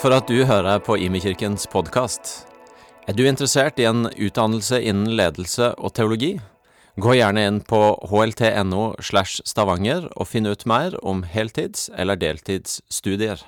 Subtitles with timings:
[0.00, 2.46] For at du hører på Imekirkens podkast.
[3.04, 6.30] Er du interessert i en utdannelse innen ledelse og teologi?
[6.96, 13.44] Gå gjerne inn på hlt.no slash stavanger og finn ut mer om heltids- eller deltidsstudier.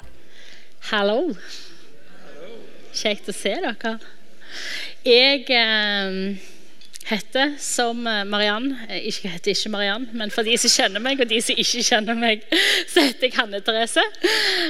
[0.90, 1.32] Hallo.
[3.00, 3.96] Kjekt å se dere.
[5.08, 6.20] Jeg eh,
[7.08, 11.40] heter som Mariann Jeg heter ikke Mariann, men for de som kjenner meg, og de
[11.42, 12.44] som ikke kjenner meg,
[12.92, 14.04] så heter jeg Hanne Therese.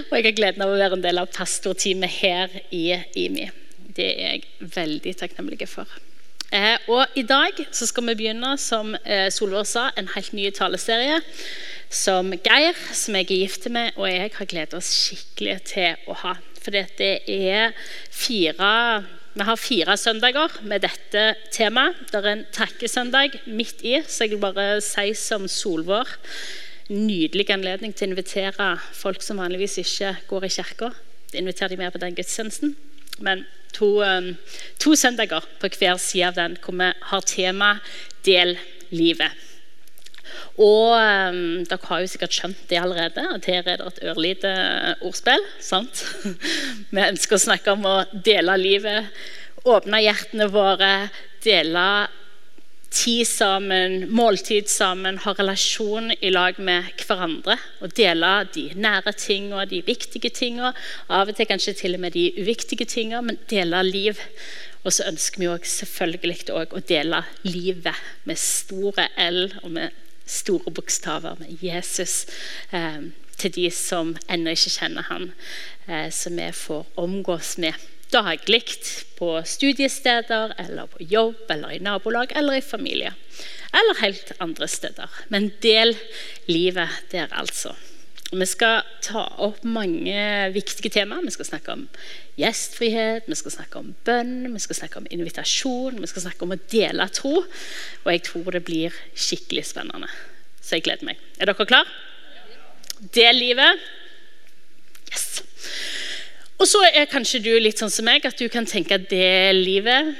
[0.08, 2.86] Og jeg har gleden av å være en del av pastorteamet her i
[3.24, 3.50] IMI.
[3.92, 5.90] Det er jeg veldig takknemlig for.
[6.52, 10.50] Eh, og I dag så skal vi begynne, som eh, Solvår sa, en helt ny
[10.52, 11.20] taleserie
[11.92, 16.16] som Geir, som jeg er gift med, og jeg har gledet oss skikkelig til å
[16.24, 16.36] ha.
[16.62, 17.72] For det er
[18.12, 18.72] fire
[19.32, 21.22] vi har fire søndager med dette
[21.54, 21.96] temaet.
[22.10, 26.10] Det er en takkesøndag midt i, så jeg vil bare si som Solvår
[26.92, 30.90] Nydelig anledning til å invitere folk som vanligvis ikke går i kirka.
[31.38, 32.74] Inviter de med på den gudstjenesten.
[33.22, 34.34] Men to, um,
[34.82, 37.70] to søndager på hver side av den hvor vi har tema
[38.24, 38.58] 'Del
[38.90, 39.41] livet'.
[40.60, 44.54] Og um, Dere har jo sikkert skjønt det allerede, at her er det et ørlite
[45.00, 45.44] ordspill.
[45.60, 46.04] sant?
[46.92, 49.22] Vi ønsker å snakke om å dele livet,
[49.64, 50.92] åpne hjertene våre,
[51.44, 51.86] dele
[52.92, 57.56] tid sammen, måltid sammen, ha relasjon i lag med hverandre.
[57.80, 60.74] Og dele de nære tingene, de viktige tingene,
[61.08, 64.20] av og til kanskje til og med de uviktige tingene, men dele liv.
[64.82, 70.00] Og så ønsker vi også selvfølgelig også å dele livet med store L og med
[70.26, 72.26] store bokstaver med Jesus
[72.72, 75.32] eh, til de som ennå ikke kjenner han,
[75.88, 77.78] eh, som vi får omgås med
[78.12, 78.62] daglig
[79.16, 83.14] på studiesteder, eller på jobb, eller i nabolag eller i familie.
[83.72, 85.08] Eller helt andre steder.
[85.28, 85.96] Men del
[86.46, 87.72] livet der, altså.
[88.32, 90.20] Vi skal ta opp mange
[90.54, 91.24] viktige temaer.
[91.26, 91.82] Vi skal snakke om
[92.40, 96.54] gjestfrihet, vi skal snakke om bønn, vi skal snakke om invitasjon, vi skal snakke om
[96.54, 97.42] å dele tro.
[97.44, 100.08] Og jeg tror det blir skikkelig spennende.
[100.62, 101.20] Så jeg gleder meg.
[101.36, 101.90] Er dere klar?
[103.12, 103.82] Del livet.
[105.10, 105.42] Yes.
[106.56, 109.52] Og så er kanskje du litt sånn som meg, at du kan tenke at det
[109.58, 110.14] livet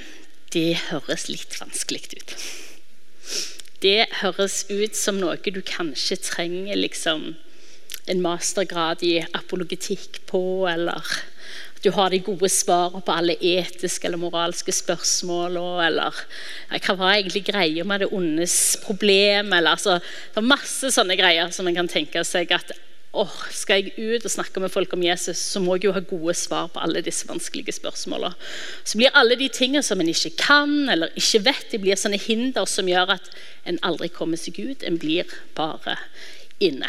[0.52, 2.34] det høres litt vanskelig ut.
[3.82, 7.32] Det høres ut som noe du kanskje trenger liksom,
[8.10, 14.06] en mastergrad i apologetikk på, eller at du har de gode svarene på alle etiske
[14.06, 15.58] eller moralske spørsmål.
[15.82, 16.20] Eller
[16.70, 18.54] hva var egentlig greia med det ondes
[18.84, 19.50] problem?
[19.50, 22.70] Eller, altså, det er masse sånne greier som en kan tenke seg at
[23.18, 26.00] oh, skal jeg ut og snakke med folk om Jesus, så må jeg jo ha
[26.06, 28.32] gode svar på alle disse vanskelige spørsmålene.
[28.88, 32.20] Så blir alle de tingene som en ikke kan eller ikke vet, de blir sånne
[32.22, 33.32] hinder som gjør at
[33.68, 34.86] en aldri kommer seg ut.
[34.86, 35.98] En blir bare
[36.62, 36.88] inne.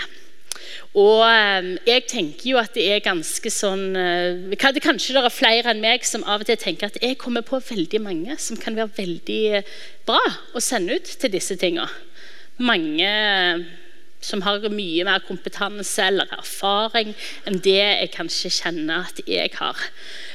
[0.93, 5.73] Og eh, jeg tenker jo at det er ganske sånn eh, Kanskje det er flere
[5.73, 8.77] enn meg som av og til tenker at jeg kommer på veldig mange som kan
[8.77, 9.63] være veldig
[10.07, 10.21] bra
[10.53, 11.89] å sende ut til disse tingene.
[12.61, 13.09] Mange
[14.23, 17.13] som har mye mer kompetanse eller erfaring
[17.47, 19.79] enn det jeg kanskje kjenner at jeg har.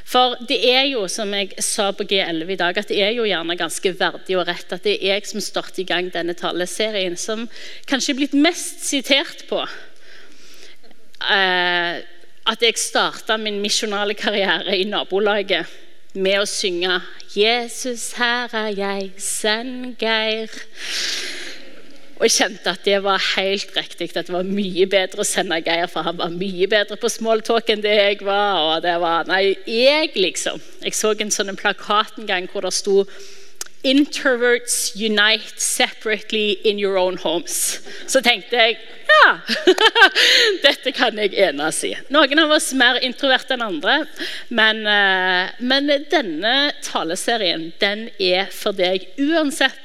[0.09, 3.27] For det er jo, som jeg sa på G11 i dag, at det er jo
[3.29, 7.17] gjerne ganske verdig og rett at det er jeg som starter i gang denne taleserien,
[7.17, 7.47] som
[7.91, 9.61] kanskje er blitt mest sitert på.
[11.19, 11.99] Eh,
[12.49, 15.67] at jeg starta min misjonale karriere i nabolaget
[16.15, 17.01] med å synge
[17.35, 20.55] 'Jesus, her er jeg, send Geir'.
[22.19, 24.11] Og jeg kjente at det var helt riktig.
[24.17, 27.71] At det var mye bedre å sende Geir, for han var mye bedre på smalltalk
[27.71, 28.77] enn det jeg var.
[28.77, 30.61] og det var, Nei, jeg, liksom.
[30.83, 33.05] Jeg så en sånn plakat en gang hvor det sto
[33.85, 37.79] Introverts unite separately in your own homes.
[38.09, 38.77] Så tenkte jeg
[39.09, 39.39] ja,
[40.89, 41.93] dette kan jeg enes i.
[42.13, 44.07] Noen av oss er mer introverte enn andre,
[44.49, 49.77] men, eh, men denne taleserien den er for deg uansett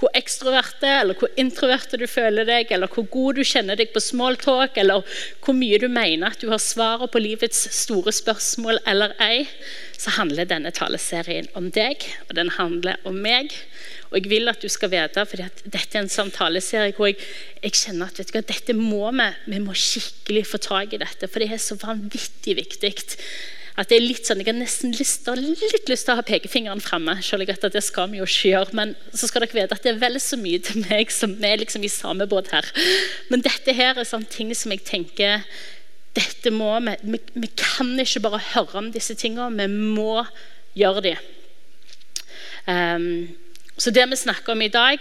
[0.00, 4.00] hvor ekstroverte eller hvor introverte du føler deg, eller hvor god du kjenner deg på
[4.00, 5.04] smalltalk, eller
[5.44, 9.46] hvor mye du mener at du har svaret på livets store spørsmål eller ei,
[9.96, 13.52] så handler denne taleserien om deg, og den handler om meg.
[14.10, 17.20] Og jeg vil at du skal vite, for Dette er en samtaleserie hvor jeg,
[17.62, 21.42] jeg kjenner at du, dette må vi, vi må skikkelig få tak i dette, for
[21.42, 22.94] det er så vanvittig viktig
[23.80, 26.82] at det er litt sånn, Jeg har nesten lyst, litt lyst til å ha pekefingeren
[26.84, 28.76] framme, det skal vi jo ikke gjøre.
[28.76, 31.48] Men så skal dere vite at det er vel så mye til meg som vi
[31.48, 32.66] er liksom i samme båt her.
[33.30, 35.46] Men dette her er sånne ting som jeg tenker
[36.18, 40.24] dette må vi, vi, vi kan ikke bare høre om disse tingene, vi må
[40.76, 41.28] gjøre dem.
[42.66, 43.06] Um,
[43.80, 45.00] så det vi snakker om i dag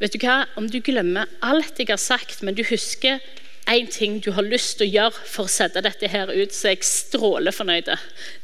[0.00, 3.20] vet du hva, Om du glemmer alt jeg har sagt, men du husker
[3.68, 6.70] én ting du har lyst til å gjøre for å sette dette her ut, så
[6.70, 7.90] er jeg strålende fornøyd.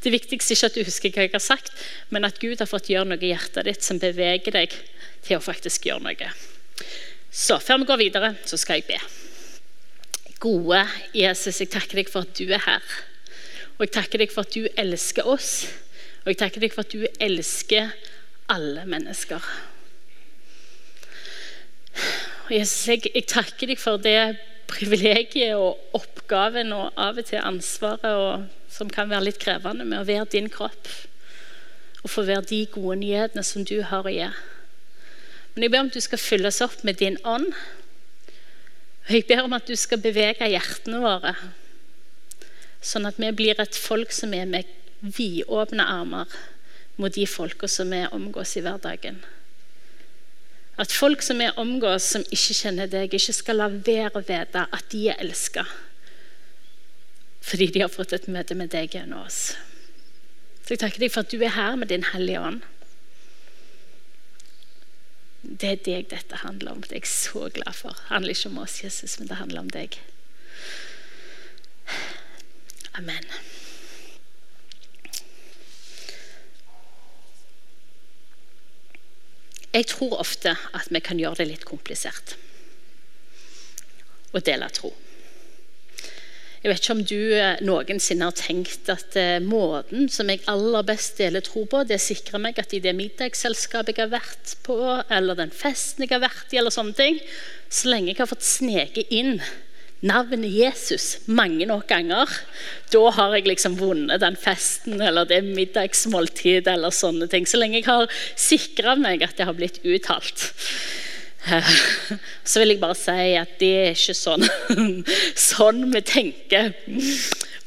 [0.03, 1.71] Det viktigste er ikke at du husker hva jeg har sagt,
[2.13, 4.75] men at Gud har fått gjøre noe i hjertet ditt som beveger deg
[5.25, 6.29] til å faktisk gjøre noe.
[7.33, 8.99] Så før vi går videre, så skal jeg be.
[10.43, 10.83] Gode
[11.15, 12.93] Jesus, jeg takker deg for at du er her.
[13.75, 15.65] Og jeg takker deg for at du elsker oss.
[16.23, 17.89] Og jeg takker deg for at du elsker
[18.51, 19.41] alle mennesker.
[22.51, 24.37] Jesus, jeg, jeg takker deg for det
[24.69, 30.01] privilegiet og oppgaven og av og til ansvaret og, som kan være litt krevende med
[30.01, 30.89] å være din kropp.
[32.03, 34.29] Og få være de gode nyhetene som du har å gi.
[35.55, 37.49] Men jeg ber om at du skal fylle oss opp med din ånd.
[39.05, 41.33] Og jeg ber om at du skal bevege hjertene våre,
[42.85, 44.69] sånn at vi blir et folk som er med
[45.01, 46.29] vidåpne armer
[46.95, 49.19] mot de folka som vi omgås i hverdagen.
[50.77, 54.65] At folk som vi omgås, som ikke kjenner deg, ikke skal la være å vite
[54.65, 55.63] at de er elska.
[57.45, 59.55] Fordi de har fått et møte med deg gjennom oss.
[60.65, 62.63] Så jeg takker deg for at du er her med din Hellige Ånd.
[65.45, 66.81] Det er deg dette handler om.
[66.81, 67.93] Det er jeg så glad for.
[67.93, 69.99] Det handler ikke om oss, Jesus, men det handler om deg.
[72.97, 73.29] Amen.
[79.75, 82.37] Jeg tror ofte at vi kan gjøre det litt komplisert
[84.35, 84.91] å dele tro.
[86.65, 90.87] Jeg vet ikke om du eh, noensinne har tenkt at eh, måten som jeg aller
[90.87, 94.79] best deler tro på, det sikrer meg at i det middagsselskapet jeg har vært på,
[95.13, 97.19] eller den festen jeg har vært i, eller sånne ting,
[97.69, 99.37] så lenge jeg har fått sneke inn
[100.05, 102.29] navnet Jesus mange nok ganger,
[102.93, 107.47] da har jeg liksom vunnet den festen eller det middagsmåltidet eller sånne ting.
[107.49, 110.51] Så lenge jeg har sikra meg at det har blitt uttalt.
[111.45, 114.45] Så vil jeg bare si at det er ikke sånn,
[115.51, 116.71] sånn vi tenker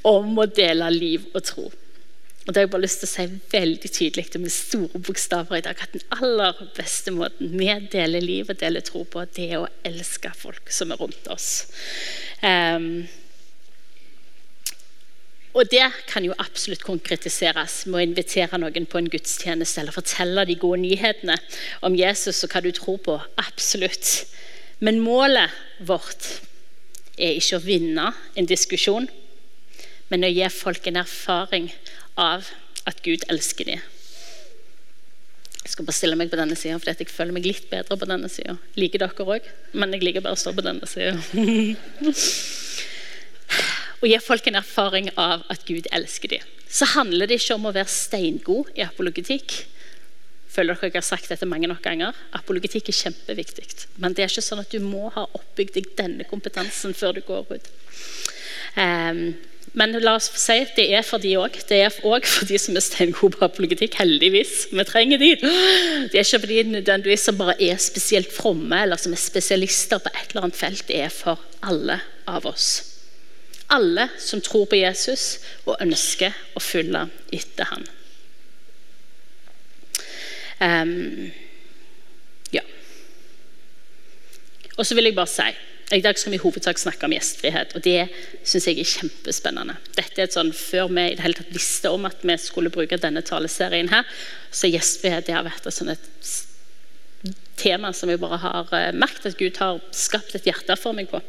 [0.09, 1.69] om å dele liv og tro.
[2.49, 5.59] Og det har jeg bare lyst til å si veldig tydelig og med store bokstaver
[5.59, 9.51] i dag at den aller beste måten vi deler liv og deler tro på, det
[9.53, 11.67] er å elske folk som er rundt oss.
[12.41, 13.05] Um,
[15.53, 20.47] og det kan jo absolutt konkretiseres med å invitere noen på en gudstjeneste eller fortelle
[20.49, 21.37] de gode nyhetene
[21.85, 23.19] om Jesus og hva du tror på.
[23.45, 24.25] Absolutt.
[24.81, 25.53] Men målet
[25.85, 26.39] vårt
[27.19, 28.09] er ikke å vinne
[28.39, 29.09] en diskusjon,
[30.09, 31.69] men å gi folk en erfaring
[32.19, 32.51] av
[32.89, 33.81] at Gud elsker dem.
[35.63, 38.09] Jeg skal bare stille meg på denne sida, for jeg føler meg litt bedre på
[38.09, 38.57] denne sida.
[38.81, 39.49] Liker dere òg?
[39.77, 41.19] Men jeg liker bare å stå på denne sida.
[43.99, 46.45] Å gi folk en erfaring av at Gud elsker dem.
[46.71, 49.57] Så handler det ikke om å være steingod i apologetikk.
[50.55, 52.17] Føler dere jeg har sagt dette mange nok ganger?
[52.39, 53.67] Apologetikk er kjempeviktig.
[53.99, 57.23] Men det er ikke sånn at du må ha oppbygd deg denne kompetansen før du
[57.27, 57.71] går ut.
[58.79, 59.35] Um,
[59.77, 61.59] men la oss si at det er for de òg.
[61.69, 63.99] Det er òg for de som er steingode på apologetikk.
[64.01, 64.69] Heldigvis.
[64.73, 65.33] Vi trenger de.
[65.41, 70.01] Det er ikke for de nødvendigvis som bare er spesielt fromme eller som er spesialister
[70.03, 70.87] på et eller annet felt.
[70.89, 72.71] Det er for alle av oss.
[73.71, 77.05] Alle som tror på Jesus og ønsker å følge
[77.37, 77.89] etter han.
[80.59, 81.29] Um,
[82.51, 82.65] ja.
[84.79, 85.51] Og så vil jeg bare si
[85.95, 88.11] i dag skal vi i hovedsak snakke om gjestfrihet, og det
[88.45, 89.79] syns jeg er kjempespennende.
[89.97, 92.73] Dette er et sånn, Før vi i det hele tatt visste om at vi skulle
[92.73, 94.05] bruke denne taleserien, her,
[94.53, 96.09] så gjestfrihet har vært et, sånn et
[97.59, 101.09] tema som jeg bare har eh, merket at Gud har skapt et hjerte for meg
[101.11, 101.23] på.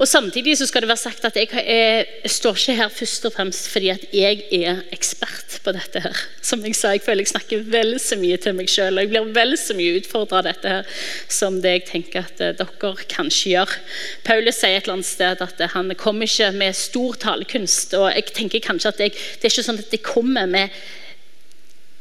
[0.00, 3.34] Og Samtidig så skal det være sagt at jeg, jeg, står ikke her først og
[3.36, 6.00] fremst fordi at jeg er ekspert på dette.
[6.00, 6.22] her.
[6.42, 8.98] Som Jeg sa, jeg føler jeg snakker vel så mye til meg sjøl.
[8.98, 12.56] Jeg blir vel så mye utfordra av dette her som det jeg tenker at eh,
[12.58, 13.76] dere kanskje gjør.
[14.24, 17.94] Paulus sier et eller annet sted at han kommer ikke med stor talekunst.
[17.94, 20.68] og jeg tenker kanskje at jeg, Det er ikke sånn at jeg kommer med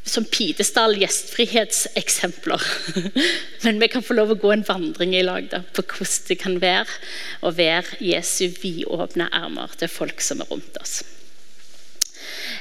[0.03, 2.61] som Pidestall gjestfrihetseksempler.
[3.63, 6.37] Men vi kan få lov å gå en vandring i lag da, på hvordan det
[6.41, 6.99] kan være
[7.45, 11.01] å være Jesu vidåpne armer til folk som er rundt oss.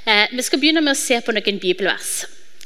[0.04, 2.12] Eh, vi skal begynne med å se på noen bibelvers.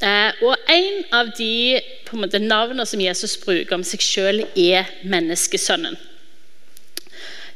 [0.03, 1.79] Eh, og En av de
[2.11, 5.95] måte, navnene som Jesus bruker om seg selv, er menneskesønnen.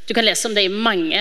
[0.08, 1.20] Du kan lese om det i mange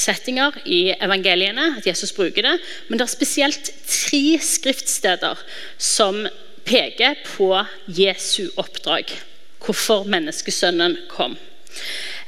[0.00, 2.56] settinger i evangeliene at Jesus bruker det.
[2.88, 5.42] Men det er spesielt tre skriftsteder
[5.78, 6.24] som
[6.66, 7.52] peker på
[7.86, 9.12] Jesu oppdrag.
[9.60, 11.36] Hvorfor menneskesønnen kom.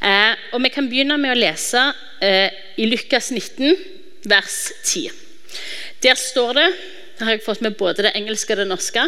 [0.03, 1.83] Eh, og Vi kan begynne med å lese
[2.21, 3.77] eh, i Lukas 19,
[4.29, 5.11] vers 10.
[6.03, 6.69] Der står det
[7.19, 9.05] Her har jeg fått med både det engelske og det norske.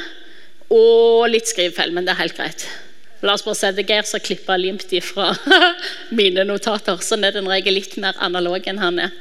[0.75, 2.67] Og litt skrivefeil, men det er helt greit.
[3.25, 5.31] La oss bare se det Geir som har klippa limt fra
[6.19, 6.99] mine notater.
[7.01, 9.15] Sånn er den regel litt mer analog enn han er.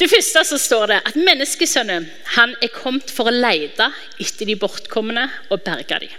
[0.00, 4.56] Det første så står det at menneskesønnen han er kommet for å lete etter de
[4.58, 6.16] bortkomne og berge dem.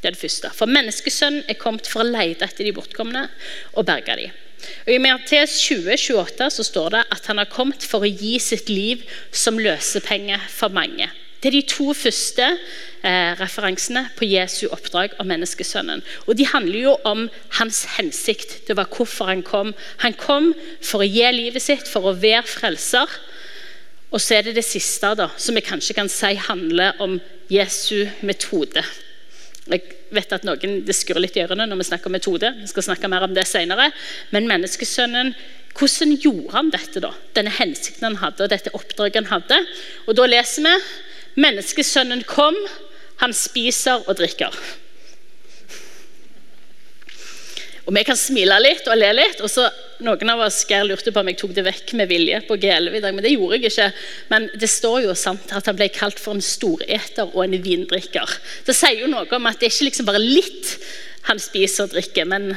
[0.00, 0.52] Det er det første.
[0.56, 3.26] For menneskesønnen er kommet for å lete etter de bortkomne
[3.74, 4.38] og berge dem.
[4.86, 8.36] Og I Matteus 20, 28 så står det at han har kommet for å gi
[8.42, 11.10] sitt liv som løsepenge for mange.
[11.40, 16.02] Det er de to første eh, referansene på Jesu oppdrag om menneskesønnen.
[16.28, 18.58] Og De handler jo om hans hensikt.
[18.68, 19.72] Det var hvorfor han kom.
[20.04, 20.52] Han kom
[20.84, 23.08] for å gi livet sitt, for å være frelser.
[24.10, 27.16] Og så er det det siste, da, som vi kanskje kan si handler om
[27.50, 28.84] Jesu metode.
[29.70, 32.52] Jeg vet at noen, Det skurrer litt i ørene når vi snakker om metode.
[32.60, 33.92] Vi skal snakke mer om det senere.
[34.30, 35.34] Men menneskesønnen,
[35.72, 37.00] hvordan gjorde han dette?
[37.00, 37.14] da?
[37.32, 39.64] Denne hensikten han hadde, og dette oppdraget han hadde.
[40.06, 40.74] Og Da leser vi
[41.40, 42.56] menneskesønnen kom,
[43.20, 44.54] han spiser og drikker.
[47.90, 49.40] Og Vi kan smile litt og le litt.
[49.42, 49.66] og så
[50.00, 52.94] Noen av oss Geir lurte på om jeg tok det vekk med vilje på G11
[52.96, 53.88] i dag, men det gjorde jeg ikke.
[54.30, 58.36] Men det står jo sant at han ble kalt for en storeter og en vindrikker.
[58.64, 60.76] Det sier jo noe om at det ikke liksom bare litt
[61.28, 62.54] han spiser og drikker, men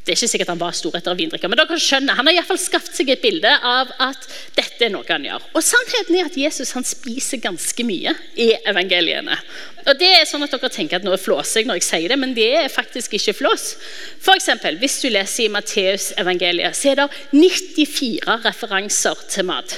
[0.00, 2.38] det er ikke sikkert han var storheter og vindrikker, men dere skjønner, han har i
[2.38, 4.24] hvert fall skaffet seg et bilde av at
[4.56, 5.44] dette er noe han gjør.
[5.52, 9.36] Og Sannheten er at Jesus han spiser ganske mye i evangeliene.
[9.84, 12.18] Og det er sånn at Dere tenker at nå flåser jeg når jeg sier det,
[12.20, 13.74] men det er faktisk ikke flås.
[14.20, 19.76] For eksempel, Hvis du leser i Matteus evangeliet, så er det 94 referanser til mat.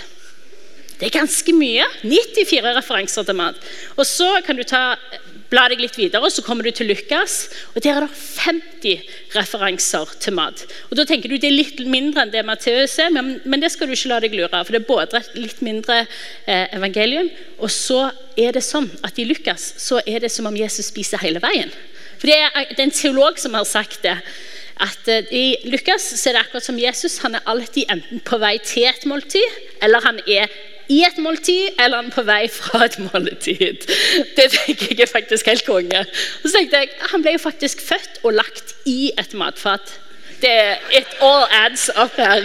[0.98, 1.86] Det er ganske mye.
[2.06, 3.56] 94 referanser til mat.
[3.96, 4.96] Og Så kan du ta
[5.52, 7.50] Bla deg litt videre, så kommer du til Lukas.
[7.74, 9.02] og Der er det 50
[9.34, 10.64] referanser til mat.
[10.90, 13.72] Og Da tenker du det er litt mindre enn det Matteus er, men, men, det
[13.72, 14.64] skal du ikke la deg lure.
[14.64, 16.06] For det er både litt mindre
[16.46, 17.28] eh, evangelium,
[17.58, 21.20] og så er det sånn at i Lukas så er det som om Jesus spiser
[21.20, 21.68] hele veien.
[22.16, 24.16] For Det er, det er en teolog som har sagt det
[24.82, 27.18] at uh, I Lukas er det akkurat som Jesus.
[27.22, 30.50] Han er alltid enten på vei til et måltid, eller han er
[30.92, 33.86] i et måltid eller han er på vei fra et måltid.
[34.36, 36.04] Det tenker jeg er faktisk helt konge.
[36.42, 39.98] Og så tenkte jeg, Han ble jo faktisk født og lagt i et matfat.
[40.42, 40.54] Det,
[40.90, 42.42] it all adds up her.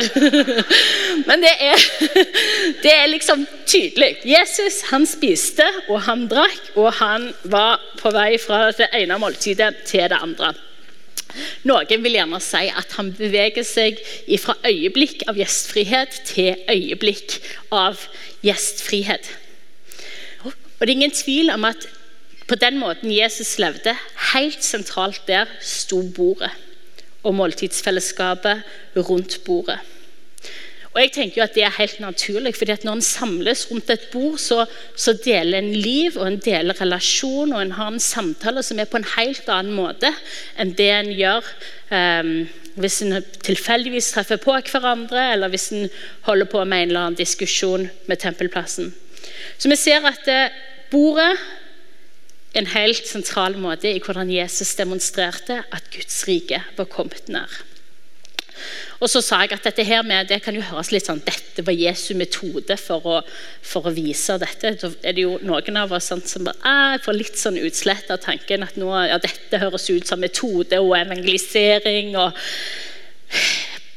[1.30, 1.86] Men det er,
[2.84, 4.20] det er liksom tydelig.
[4.26, 9.82] Jesus han spiste og han drakk, og han var på vei fra det ene måltidet
[9.90, 10.54] til det andre.
[11.68, 14.00] Noen vil gjerne si at han beveger seg
[14.42, 17.38] fra øyeblikk av gjestfrihet til øyeblikk
[17.74, 18.08] av
[18.46, 19.30] gjestfrihet.
[20.46, 21.88] Og Det er ingen tvil om at
[22.48, 23.96] på den måten Jesus levde,
[24.34, 26.52] helt sentralt der sto bordet
[27.24, 28.62] og måltidsfellesskapet
[28.96, 29.80] rundt bordet.
[30.98, 33.90] Og jeg tenker jo at Det er helt naturlig, fordi at når en samles rundt
[33.94, 38.02] et bord, så, så deler en liv og en deler relasjon, og en har en
[38.02, 40.10] samtale som er på en helt annen måte
[40.58, 41.46] enn det en gjør
[41.94, 42.32] um,
[42.82, 45.86] hvis en tilfeldigvis treffer på hverandre, eller hvis en
[46.26, 48.90] holder på med en eller annen diskusjon med tempelplassen.
[49.58, 51.46] Så vi ser at uh, bordet er
[52.58, 57.62] en helt sentral måte i hvordan Jesus demonstrerte at Guds rike var kommet nær.
[58.98, 61.66] Og så sa jeg at dette her med, det kan jo høres litt sånn Dette
[61.66, 63.20] var Jesu metode for å,
[63.66, 64.74] for å vise dette.
[64.82, 68.10] Så er det jo noen av oss sånn, som bare, ah, får litt sånn utslett
[68.14, 72.16] av tanken at nå, ja, dette høres ut som metode og evangelisering.
[72.18, 72.38] og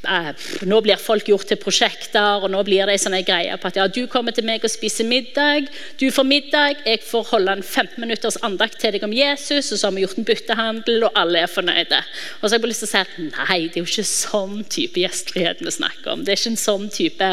[0.09, 0.31] Eh,
[0.65, 3.85] nå blir folk gjort til prosjekter, og nå blir det en greie på at ja,
[3.87, 5.69] du kommer til meg og spiser middag,
[6.01, 9.79] du får middag, jeg får holde en 15 minutters andakt til deg om Jesus, og
[9.79, 12.01] så har vi gjort en byttehandel, og alle er fornøyde.
[12.41, 14.65] Og så har jeg lyst til å si at nei, det er jo ikke sånn
[14.73, 16.25] type gjestfrihet vi snakker om.
[16.25, 17.31] Det er ikke en sånn type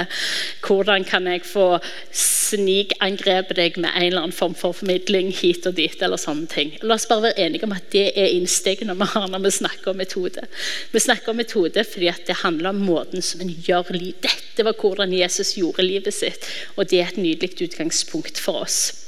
[0.67, 1.69] hvordan kan jeg få
[2.11, 6.75] snikangrepe deg med en eller annen form for formidling hit og dit, eller sånne ting.
[6.83, 9.93] La oss bare være enige om at det er innstegene vi har når vi snakker
[9.93, 10.43] om metode.
[10.91, 14.15] Vi snakker om metode fordi at det handler handler om måten som en gjør liv
[14.21, 16.45] Dette var hvordan Jesus gjorde livet sitt,
[16.75, 19.03] og det er et nydelig utgangspunkt for oss.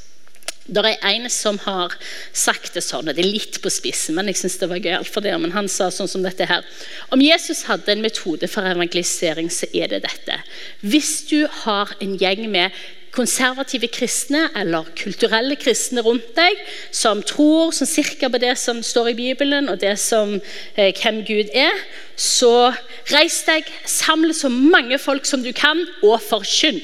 [0.70, 1.96] Det er en som har
[2.32, 5.02] sagt det sånn, og det er litt på spissen, men jeg synes det var gøy
[5.10, 6.62] for det, men han sa sånn som dette her.
[7.10, 10.38] Om Jesus hadde en metode for evangelisering, så er det dette.
[10.86, 12.70] Hvis du har en gjeng med
[13.16, 16.60] konservative kristne eller kulturelle kristne rundt deg
[16.96, 20.36] som tror sånn cirka på det som står i Bibelen, og det som
[20.76, 21.76] eh, hvem Gud er,
[22.20, 22.72] så
[23.14, 26.82] reis deg, samle så mange folk som du kan, og forkynn.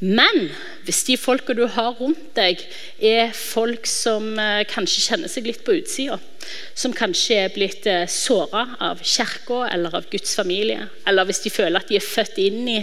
[0.00, 0.46] Men
[0.86, 2.62] hvis de folka du har rundt deg,
[3.04, 6.16] er folk som eh, kanskje kjenner seg litt på utsida,
[6.72, 11.52] som kanskje er blitt eh, såra av kirka eller av Guds familie, eller hvis de
[11.52, 12.78] føler at de er født inn i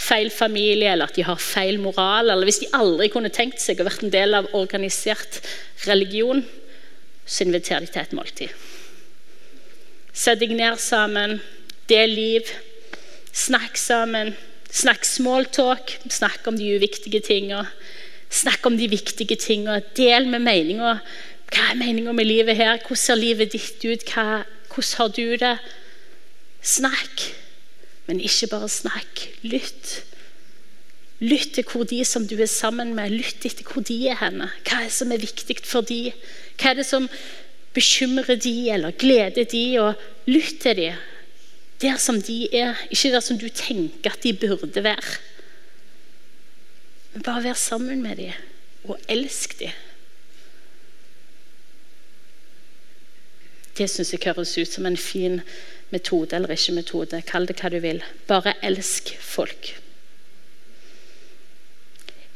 [0.00, 3.82] feil familie, eller at de har feil moral, eller hvis de aldri kunne tenkt seg
[3.82, 5.42] å vært en del av organisert
[5.84, 6.40] religion,
[7.28, 8.56] så inviterer de til et måltid.
[10.12, 11.36] Sett deg ned sammen,
[11.92, 12.48] del liv,
[13.32, 14.32] snakk sammen.
[14.72, 17.66] Snakk smalltalk, snakk om de uviktige tingene.
[18.32, 19.82] Snakk om de viktige tingene.
[19.98, 20.94] Del med meninga.
[21.52, 22.78] Hva er meninga med livet her?
[22.80, 24.06] Hvordan ser livet ditt ut?
[24.08, 25.52] Hva, hvordan har du det?
[26.64, 27.26] Snakk.
[28.08, 29.26] Men ikke bare snakk.
[29.44, 29.98] Lytt.
[31.20, 34.48] Lytt til hvor de som du er sammen med, lytt etter hvor de er henne.
[34.64, 36.14] Hva er det som er viktig for de?
[36.56, 37.10] Hva er det som
[37.76, 39.66] bekymrer de eller gleder de?
[39.84, 40.92] Og lytt til de
[41.82, 45.16] der som de er, ikke der som du tenker at de burde være.
[47.12, 48.32] Men bare vær sammen med dem,
[48.84, 49.70] og elsk dem.
[53.78, 55.40] Det syns jeg høres ut som en fin
[55.90, 57.22] metode eller ikke metode.
[57.26, 58.02] Kall det hva du vil.
[58.28, 59.72] Bare elsk folk.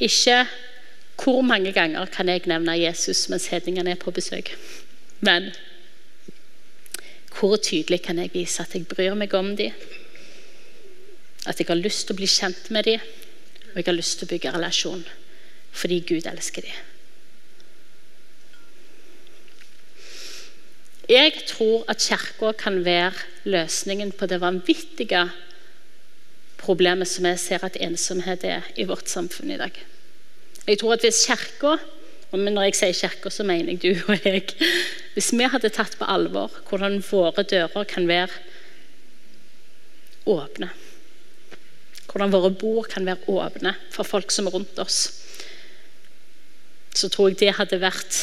[0.00, 0.46] Ikke
[1.22, 4.52] hvor mange ganger kan jeg nevne Jesus mens hedningene er på besøk.
[5.20, 5.50] Men
[7.36, 9.72] hvor tydelig kan jeg vise at jeg bryr meg om dem?
[11.46, 13.00] At jeg har lyst til å bli kjent med dem,
[13.70, 15.06] og jeg har lyst til å bygge relasjon
[15.76, 16.76] fordi Gud elsker dem.
[21.06, 23.12] Jeg tror at Kirka kan være
[23.44, 25.26] løsningen på det vanvittige
[26.58, 29.76] problemet som jeg ser at ensomhet er i vårt samfunn i dag.
[30.66, 31.76] Jeg tror at hvis Kirka
[32.32, 34.42] og når jeg sier kirka, så mener jeg du og jeg.
[35.14, 38.32] Hvis vi hadde tatt på alvor hvordan våre dører kan være
[40.26, 40.72] åpne
[42.06, 44.98] Hvordan våre bord kan være åpne for folk som er rundt oss,
[46.96, 48.20] så tror jeg det hadde vært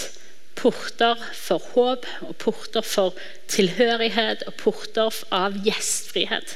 [0.58, 3.14] porter for håp og porter for
[3.52, 6.56] tilhørighet og porter av gjestfrihet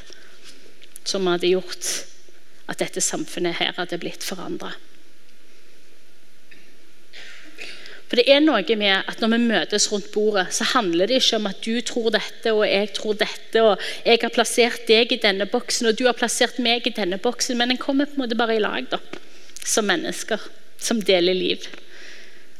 [1.08, 1.92] som hadde gjort
[2.68, 4.74] at dette samfunnet her hadde blitt forandra.
[8.08, 11.40] For det er noe med at Når vi møtes rundt bordet, så handler det ikke
[11.42, 15.20] om at du tror dette og jeg tror dette, og jeg har plassert deg i
[15.24, 18.24] denne boksen og du har plassert meg i denne boksen, men en kommer på en
[18.24, 19.02] måte bare i lag da,
[19.64, 20.40] som mennesker
[20.80, 21.68] som deler liv.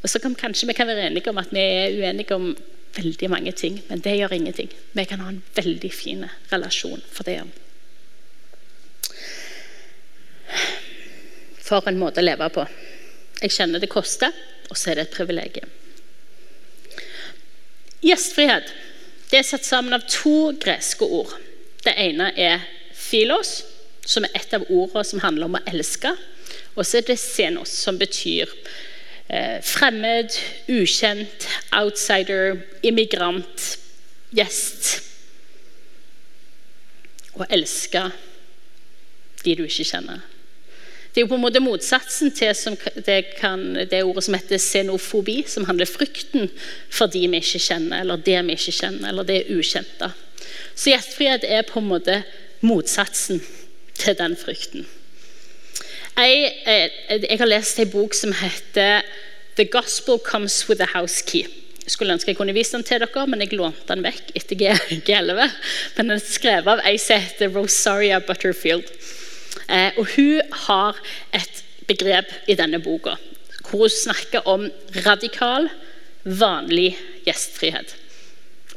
[0.04, 2.52] Og så kan Kanskje vi kan være enige om at vi er uenige om
[2.98, 4.70] veldig mange ting, men det gjør ingenting.
[4.94, 7.42] Vi kan ha en veldig fin relasjon for det.
[11.68, 12.66] For en måte å leve på.
[13.42, 14.34] Jeg kjenner det koster
[14.68, 15.72] og så er det et privilegium.
[18.04, 18.74] Gjestfrihet
[19.28, 21.34] det er satt sammen av to greske ord.
[21.84, 22.62] Det ene er
[22.96, 23.60] filos,
[24.08, 26.14] som er et av ordene som handler om å elske.
[26.78, 28.54] Og så er det senos, som betyr
[29.28, 30.32] eh, fremmed,
[30.72, 33.68] ukjent, outsider, immigrant,
[34.32, 34.94] gjest.
[37.36, 38.08] Å elske
[39.44, 40.24] de du ikke kjenner.
[41.18, 45.40] Det er jo på en måte motsatsen til det, kan, det, ordet som heter xenofobi,
[45.50, 46.46] som handler frykten
[46.94, 50.12] for de vi ikke kjenner, eller det vi ikke kjenner, eller det ukjente.
[50.78, 52.20] Så gjestfrihet er på en måte
[52.62, 53.42] motsatsen
[53.98, 54.86] til den frykten.
[56.22, 59.02] Jeg, jeg, eh, jeg har lest en bok som heter
[59.58, 61.50] 'The Gospel Comes With a House Key'.
[61.82, 64.56] Jeg skulle ønske jeg kunne vist den til dere, men jeg lånte den vekk etter
[64.56, 65.50] G11.
[65.98, 68.86] Men den er skrevet av ei som heter Rosaria Butterfield.
[69.66, 71.00] Eh, og hun har
[71.36, 73.18] et begrep i denne boka
[73.68, 74.70] hvor hun snakker om
[75.04, 75.66] radikal,
[76.24, 76.94] vanlig
[77.26, 77.96] gjestfrihet.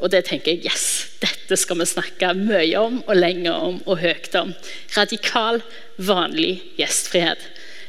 [0.01, 0.87] Og det tenker jeg yes,
[1.21, 4.51] dette skal vi snakke mye om og lenge om og høyt om.
[4.97, 5.61] Radikal,
[5.99, 7.43] vanlig gjestfrihet.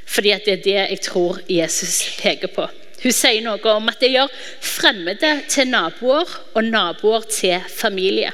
[0.05, 2.67] Fordi det er det jeg tror Jesus peker på.
[3.01, 8.33] Hun sier noe om at det gjør fremmede til naboer og naboer til familie.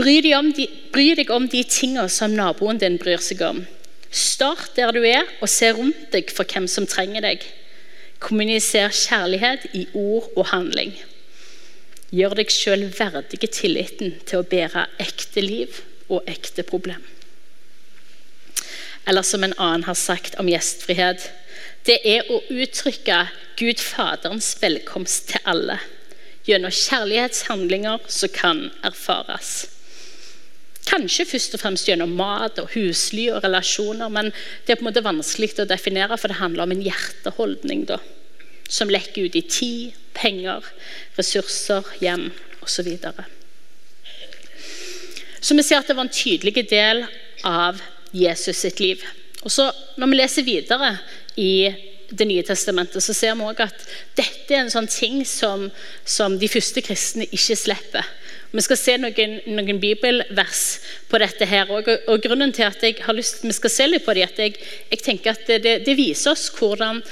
[0.00, 3.58] Bry deg, de, bry deg om de tingene som naboen din bryr seg om.
[4.10, 7.44] Start der du er, og se rundt deg for hvem som trenger deg.
[8.22, 10.94] Kommuniser kjærlighet i ord og handling.
[12.16, 17.04] Gjør deg sjøl verdig tilliten til å bære ekte liv og ekte problem.
[19.08, 21.28] Eller som en annen har sagt om gjestfrihet
[21.88, 23.20] det er å uttrykke
[23.60, 25.76] Gud Faderens velkomst til alle
[26.48, 29.79] gjennom kjærlighetshandlinger som kan erfares.
[30.90, 34.32] Kanskje først og fremst gjennom mat og husly og relasjoner, men
[34.66, 38.00] det er på en måte vanskelig å definere, for det handler om en hjerteholdning da,
[38.66, 40.66] som lekker ut i tid, penger,
[41.18, 42.68] ressurser, hjem osv.
[42.70, 43.24] Så, videre.
[45.40, 47.06] så vi ser at det var en tydelig del
[47.48, 47.80] av
[48.12, 49.02] Jesus sitt liv.
[49.40, 50.98] Og så Når vi leser videre
[51.36, 51.72] i
[52.10, 53.82] Det nye testamentet, så ser vi også at
[54.18, 55.68] dette er en sånn ting som,
[56.04, 58.08] som de første kristne ikke slipper.
[58.50, 60.62] Vi skal se noen, noen bibelvers
[61.10, 61.46] på dette.
[61.46, 64.26] her, og, og, Grunnen til at jeg har lyst vi skal se litt på det,
[64.26, 64.56] at jeg,
[64.90, 67.02] jeg tenker at det, det, viser oss hvordan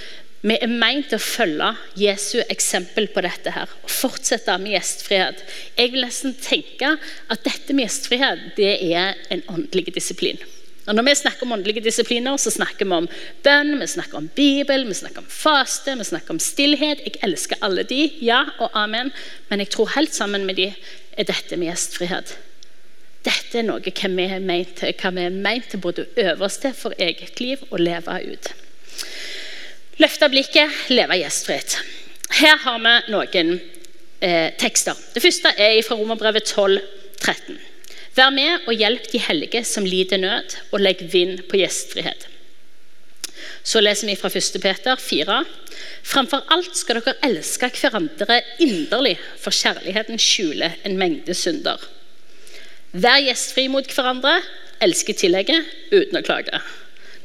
[0.43, 5.41] Vi er meint å følge Jesu eksempel på dette her, og fortsette med gjestfrihet.
[5.75, 10.39] Jeg vil nesten tenke at dette med gjestfrihet det er en åndelig disiplin.
[10.89, 13.09] Og Når vi snakker om åndelige disipliner, så snakker vi om
[13.45, 17.03] bønn, vi snakker om Bibel, vi snakker om faste, vi snakker om stillhet.
[17.05, 19.13] Jeg elsker alle de, ja og amen,
[19.51, 22.39] men jeg tror helt sammen med de er dette med gjestfrihet.
[23.27, 26.49] Dette er noe vi er ment til, hva vi er ment til både å øve
[26.49, 28.53] oss til for eget liv og leve ut.
[30.01, 31.81] Løfte blikket, leve gjestfrihet.
[32.39, 33.59] Her har vi noen
[34.25, 34.97] eh, tekster.
[35.13, 36.81] Det første er fra Romerbrevet 12,
[37.21, 37.59] 13.
[38.19, 42.27] Vær med og hjelp de hellige som lider nød, og legg vind på gjestfrihet.
[43.63, 44.57] Så leser vi fra 1.
[44.63, 45.37] Peter 4.
[46.03, 51.79] Framfor alt skal dere elske hverandre inderlig, for kjærligheten skjuler en mengde synder.
[52.91, 54.39] Vær gjestfri mot hverandre,
[54.83, 56.59] elsk tillegget, uten å klage.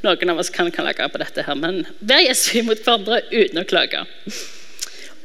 [0.03, 3.65] Noen av oss kan klage på dette, her, men vær gjestfri mot hverandre uten å
[3.65, 4.03] klage.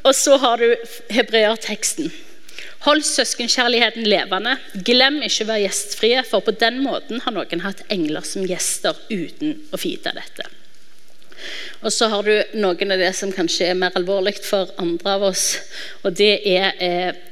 [0.07, 0.73] Og så har du
[1.13, 2.09] hebreerteksten.
[2.87, 4.55] Hold søskenkjærligheten levende.
[4.87, 8.99] Glem ikke å være gjestfrie, for på den måten har noen hatt engler som gjester
[9.11, 10.47] uten å vite dette.
[11.83, 15.27] Og så har du noen av det som kanskje er mer alvorlig for andre av
[15.33, 15.49] oss.
[16.03, 16.71] og det er...
[16.79, 17.25] Eh,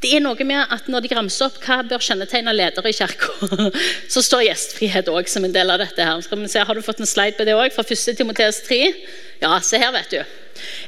[0.00, 3.34] det er noe med at Når de ramser opp hva bør kjennetegne ledere i kirka,
[4.12, 6.00] så står gjestfrihet òg som en del av dette.
[6.00, 6.22] her.
[6.24, 7.68] Skal vi se, Har du fått en slide på det òg?
[7.74, 8.16] Fra 1.
[8.16, 8.80] Timoteus 3?
[9.42, 10.22] Ja, se her, vet du.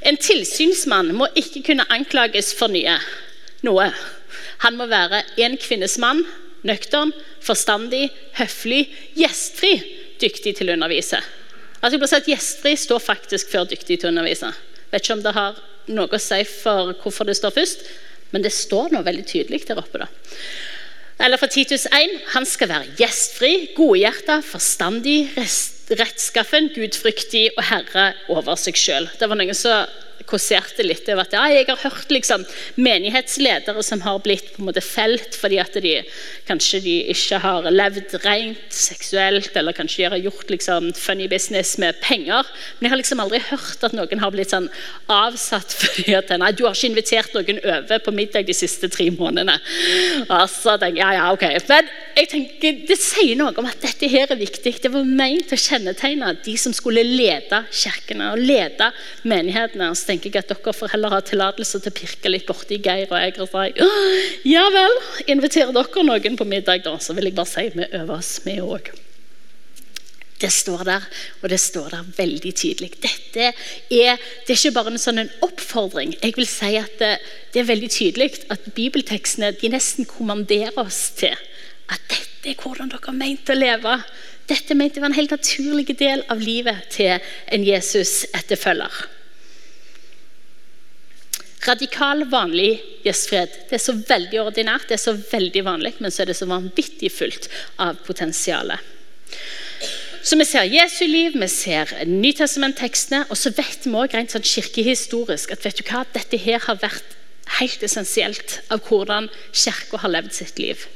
[0.08, 2.96] En tilsynsmann må ikke kunne anklages for nye
[3.66, 3.88] noe.
[4.64, 6.22] Han må være en kvinnes mann,
[6.66, 8.84] nøktern, forstandig, høflig,
[9.18, 9.74] gjestfri,
[10.22, 11.18] dyktig til å undervise.
[11.82, 14.52] Altså jeg blir sagt Gjestfri står faktisk før dyktig til å undervise.
[14.92, 15.58] Vet ikke om det har
[15.90, 17.88] noe å si for hvorfor det står først,
[18.30, 20.04] men det står noe veldig tydelig der oppe.
[20.04, 20.06] da.
[21.22, 25.32] Eller fra Titus 1.: Han skal være gjestfri, godhjerta, forstandig,
[25.98, 29.10] rettskaffen, gudfryktig og herre over seg sjøl.
[29.18, 29.90] Det var noen som
[30.28, 32.44] kåserte litt over at ja, jeg har hørt liksom,
[32.76, 35.94] menighetsledere som har blitt på en måte felt fordi at de
[36.48, 41.76] kanskje de ikke har levd rent seksuelt, eller kanskje de har gjort liksom, funny business
[41.82, 42.46] med penger.
[42.78, 44.68] Men jeg har liksom aldri hørt at noen har blitt sånn
[45.12, 49.08] avsatt fordi at nei, du har ikke invitert noen over på middag de siste tre
[49.14, 49.58] månedene.
[50.28, 51.46] Altså, tenker ja, ja, ok.
[51.68, 54.74] Men jeg tenker, det sier noe om at dette her er viktig.
[54.82, 58.90] Det var ment å kjennetegne de som skulle lede kirkene og lede
[59.28, 59.90] menighetene.
[59.96, 63.10] Så tenker jeg at dere får heller ha tillatelse til å pirke litt borti Geir
[63.10, 64.98] og jeg og si ja vel,
[65.32, 66.98] inviterer dere noen på middag, da?
[67.00, 68.92] Så vil jeg bare si vi øver oss, vi òg.
[70.42, 71.04] Det står der,
[71.40, 72.88] og det står der veldig tydelig.
[73.04, 73.54] Dette er,
[73.86, 76.16] det er ikke bare en sånn en oppfordring.
[76.18, 77.12] Jeg vil si at det,
[77.54, 81.36] det er veldig tydelig at bibeltekstene de nesten kommanderer oss til
[81.92, 83.96] at dette er hvordan dere er meint å leve.
[84.50, 87.22] Dette mente var en helt naturlig del av livet til
[87.54, 89.04] en Jesus-etterfølger.
[91.62, 93.58] Radikal, vanlig gjestfrihet.
[93.70, 96.48] Det er så veldig ordinært, det er så veldig vanlig, men så er det så
[96.50, 97.46] vanvittig fullt
[97.82, 98.90] av potensialet.
[100.22, 104.46] Så Vi ser Jesu liv, vi ser Nytestament-tekstene, og så vet vi også rent sånn
[104.46, 107.16] kirkehistorisk at vet du hva, dette her har vært
[107.58, 110.86] helt essensielt av hvordan Kirka har levd sitt liv.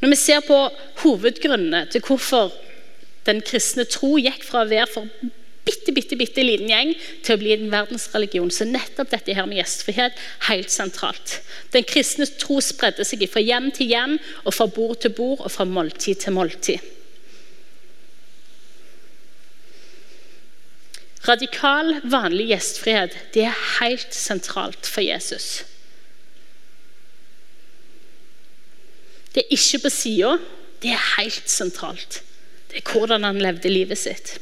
[0.00, 0.58] Når vi ser på
[1.02, 2.54] hovedgrunnene til hvorfor
[3.26, 5.10] den kristne tro gikk fra å være for
[5.66, 6.92] bitte, bitte, bitte liten gjeng
[7.26, 8.50] til å bli en verdensreligion.
[8.54, 11.40] Så nettopp dette her med gjestfrihet helt sentralt.
[11.74, 15.52] Den kristne tro spredde seg fra hjem til hjem, og fra bord til bord og
[15.52, 16.92] fra måltid til måltid.
[21.26, 25.64] Radikal, vanlig gjestfrihet det er helt sentralt for Jesus.
[29.34, 30.36] Det er ikke på sida,
[30.80, 32.22] det er helt sentralt.
[32.70, 34.36] Det er hvordan han levde livet sitt.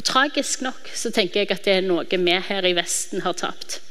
[0.00, 3.34] Og Tragisk nok så tenker jeg at det er noe vi her i Vesten har
[3.36, 3.82] tapt.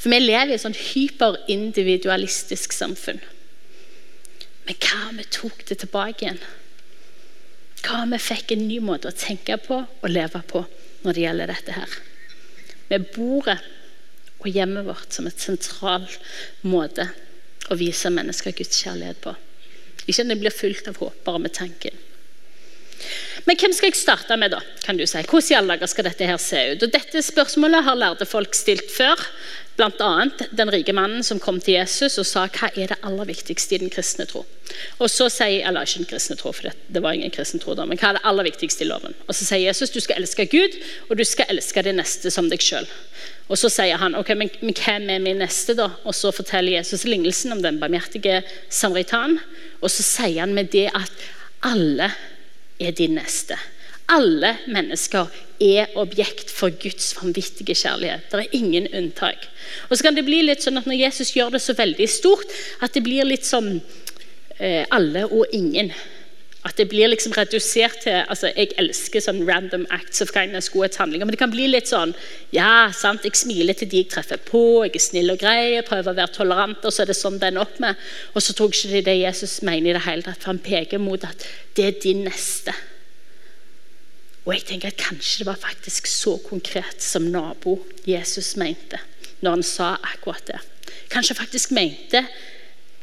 [0.00, 3.20] For vi lever i et sånn hyperindividualistisk samfunn.
[4.64, 6.40] Men hva om vi tok det tilbake igjen?
[7.84, 10.64] Hva om vi fikk en ny måte å tenke på og leve på
[11.04, 11.90] når det gjelder dette her?
[12.88, 13.60] Med bordet
[14.40, 16.08] og hjemmet vårt som et sentral
[16.64, 17.04] måte
[17.68, 19.36] å vise mennesker Guds kjærlighet på.
[20.08, 22.00] Ikke at det blir fullt av håp bare med tanken.
[23.44, 24.60] Men hvem skal jeg starte med, da?
[24.84, 25.20] kan du si?
[25.20, 26.86] Hvordan i alle dager skal dette her se ut?
[26.86, 29.20] Og Dette spørsmålet har lærde folk stilt før.
[29.74, 30.10] Bl.a.
[30.54, 33.80] den rike mannen som kom til Jesus og sa hva er det aller viktigste i
[33.82, 34.44] den kristne tro.
[35.02, 37.74] Og så sier, eller ikke den kristne tro, for det, det var ingen kristen tro
[37.74, 39.16] da, men hva er det aller viktigste i loven?
[39.26, 40.78] Og Så sier Jesus du skal elske Gud,
[41.08, 42.86] og du skal elske det neste som deg sjøl.
[43.50, 45.90] Og så sier han ok, men, men hvem er min neste, da?
[46.06, 49.40] Og så forteller Jesus lignelsen om den barmhjertige samaritan.
[49.82, 51.26] Og så sier han med det at
[51.66, 52.12] alle
[52.80, 53.58] er din neste.
[54.12, 55.30] Alle mennesker
[55.64, 58.26] er objekt for Guds vanvittige kjærlighet.
[58.30, 59.46] Det er ingen unntak.
[59.88, 62.52] Og så kan det bli litt sånn at Når Jesus gjør det så veldig stort,
[62.80, 63.80] at det blir litt sånn
[64.58, 65.92] eh, alle og ingen.
[66.64, 71.26] At det blir liksom redusert til altså Jeg elsker sånn random acts of kindness, godhetshandlinger.
[71.26, 72.14] Men det kan bli litt sånn
[72.56, 75.86] Ja, sant, jeg smiler til de jeg treffer på, jeg er snill og grei, jeg
[75.88, 78.00] prøver å være tolerant, og så er det sånn det ender opp med.
[78.32, 81.02] Og så tror jeg ikke det Jesus mener i det hele tatt, for han peker
[81.02, 81.46] mot at
[81.76, 82.72] det er din neste.
[84.44, 89.00] Og jeg tenker at kanskje det var faktisk så konkret som nabo Jesus mente
[89.44, 90.60] når han sa akkurat det.
[91.12, 92.24] Kanskje faktisk mente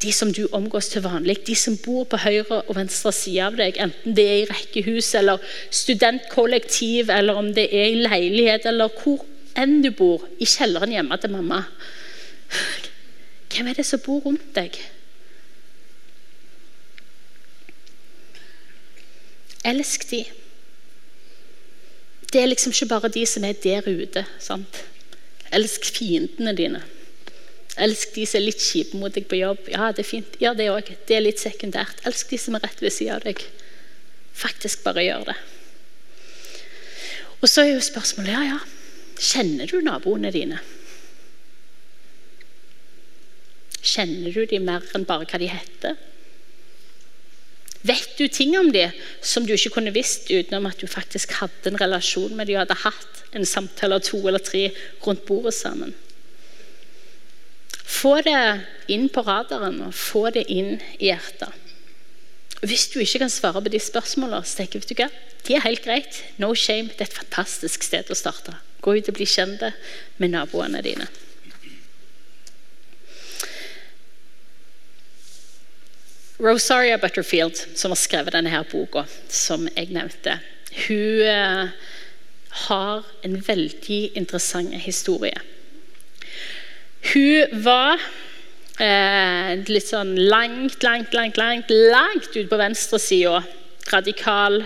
[0.02, 3.58] de som du omgås til vanlig, de som bor på høyre og venstre side av
[3.58, 8.90] deg, enten det er i rekkehus eller studentkollektiv, eller om det er i leilighet, eller
[9.02, 9.22] hvor
[9.58, 11.62] enn du bor, i kjelleren hjemme til mamma.
[13.52, 14.78] Hvem er det som bor rundt deg?
[19.68, 20.24] Elsk de.
[22.32, 24.24] Det er liksom ikke bare de som er der ute.
[24.40, 24.82] sant?
[25.52, 26.80] Elsk fiendene dine.
[27.80, 29.70] Elsk de som er litt kjipe mot deg på jobb.
[29.72, 30.36] Ja, det er fint.
[30.42, 30.92] Gjør det òg.
[31.08, 32.02] Det er litt sekundært.
[32.08, 33.40] Elsk de som er rett ved siden av deg.
[34.36, 35.38] Faktisk bare gjør det.
[37.42, 38.60] Og så er jo spørsmålet ja, ja,
[39.18, 40.60] kjenner du naboene dine?
[43.82, 45.98] Kjenner du dem mer enn bare hva de heter?
[47.82, 48.94] Vet du ting om dem
[49.26, 52.62] som du ikke kunne visst utenom at du faktisk hadde en relasjon med dem og
[52.62, 54.68] hadde hatt en samtale av to eller tre
[55.02, 55.96] rundt bordet sammen?
[57.92, 58.38] Få det
[58.92, 61.52] inn på radaren og få det inn i hjertet.
[62.62, 64.94] Hvis du ikke kan svare på de spørsmålene, så tenker du
[65.42, 66.22] de er helt greit.
[66.38, 66.92] No shame.
[66.94, 68.54] Det er et fantastisk sted å starte.
[68.82, 69.64] Gå ut og bli kjent
[70.22, 71.08] med naboene dine.
[76.42, 80.40] Rosaria Butterfield, som har skrevet denne her boka, som jeg nevnte,
[80.88, 81.90] hun eh,
[82.66, 85.38] har en veldig interessant historie.
[87.02, 87.98] Hun var
[88.78, 93.42] eh, litt sånn langt, langt, langt langt, langt ut på venstresida.
[93.90, 94.62] Radikal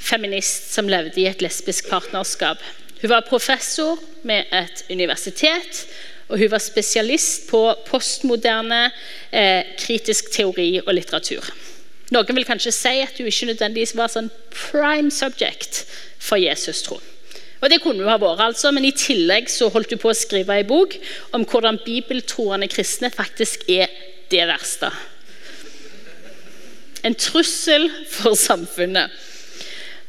[0.00, 2.58] feminist som levde i et lesbisk partnerskap.
[3.00, 5.84] Hun var professor med et universitet,
[6.28, 8.88] og hun var spesialist på postmoderne
[9.30, 11.46] eh, kritisk teori og litteratur.
[12.10, 15.84] Noen vil kanskje si at hun ikke nødvendigvis var sånn prime subject
[16.18, 16.98] for Jesus, tro.
[17.60, 20.16] Og det kunne hun ha vært, altså, men i tillegg så holdt hun på å
[20.16, 20.96] skrive ei bok
[21.36, 23.92] om hvordan bibeltroende kristne faktisk er
[24.32, 24.88] det verste.
[27.04, 29.12] En trussel for samfunnet.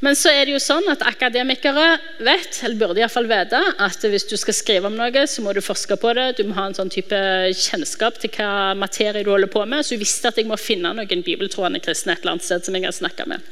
[0.01, 1.85] Men så er det jo sånn at akademikere
[2.25, 5.61] vet, eller burde iallfall vite, at hvis du skal skrive om noe, så må du
[5.61, 6.25] forske på det.
[6.39, 7.19] Du må ha en sånn type
[7.53, 9.85] kjennskap til hva materie du holder på med.
[9.85, 12.79] Så hun visste at jeg må finne noen bibeltroende kristne et eller annet sted som
[12.79, 13.45] jeg har snakka med.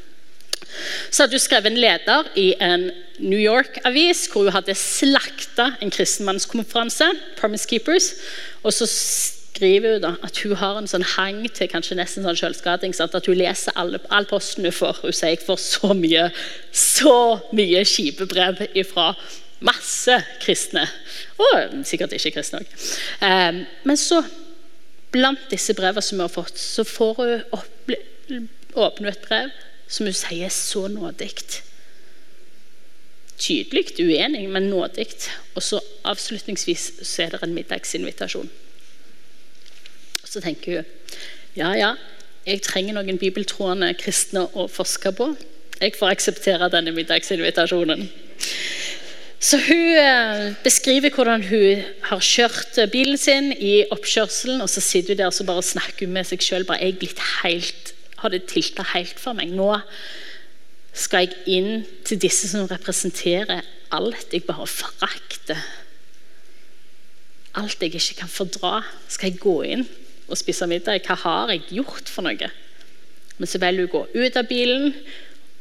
[1.10, 5.92] Så hadde hun skrevet en leder i en New York-avis hvor hun hadde slakta en
[5.92, 8.14] kristenmannskonferanse, Promise Keepers,
[8.64, 8.88] og så
[9.60, 12.96] skriver hun da at hun har en sånn hang til kanskje nesten sånn selvskading.
[13.04, 15.02] At hun leser alle, all posten hun får.
[15.04, 16.30] Hun sier jeg får så mye
[16.72, 17.16] så
[17.56, 19.12] mye kjipe brev fra
[19.66, 20.86] masse kristne.
[21.44, 22.78] Og sikkert ikke kristne òg.
[23.20, 24.22] Um, men så,
[25.12, 28.48] blant disse brevene som hun har fått, så får hun
[28.80, 29.52] åpne et brev
[29.90, 31.34] som hun sier er så nådig.
[33.40, 35.08] Tydelig uenig, men nådig.
[35.56, 38.50] Og så avslutningsvis så er det en middagsinvitasjon.
[40.24, 40.96] Så tenker hun
[41.58, 41.94] ja, ja,
[42.46, 45.32] jeg trenger noen bibeltroende kristne å forske på.
[45.80, 48.06] Jeg får akseptere denne middagsinvitasjonen.
[49.40, 54.62] Så Hun eh, beskriver hvordan hun har kjørt bilen sin i oppkjørselen.
[54.62, 56.68] og Så sitter hun der og bare snakker med seg sjøl.
[56.68, 59.52] Jeg er blitt helt har det tilta helt for meg.
[59.56, 59.72] Nå
[60.96, 65.62] skal jeg inn til disse som representerer alt jeg bare forakter.
[67.58, 68.82] Alt jeg ikke kan fordra.
[69.10, 69.86] Skal jeg gå inn
[70.30, 71.02] og spise middag?
[71.08, 72.52] Hva har jeg gjort for noe?
[73.40, 74.92] Men så velger hun å gå ut av bilen,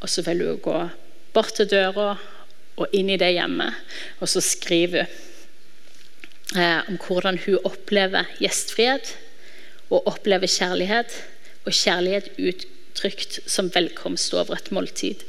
[0.02, 0.80] og så velger hun å gå
[1.36, 2.10] bort til døra
[2.78, 3.78] og inn i det hjemmet.
[4.20, 9.14] Og så skriver hun eh, om hvordan hun opplever gjestfrihet
[9.88, 11.12] og opplever kjærlighet
[11.68, 15.24] og kjærlighet uttrykt som velkomst over et måltid.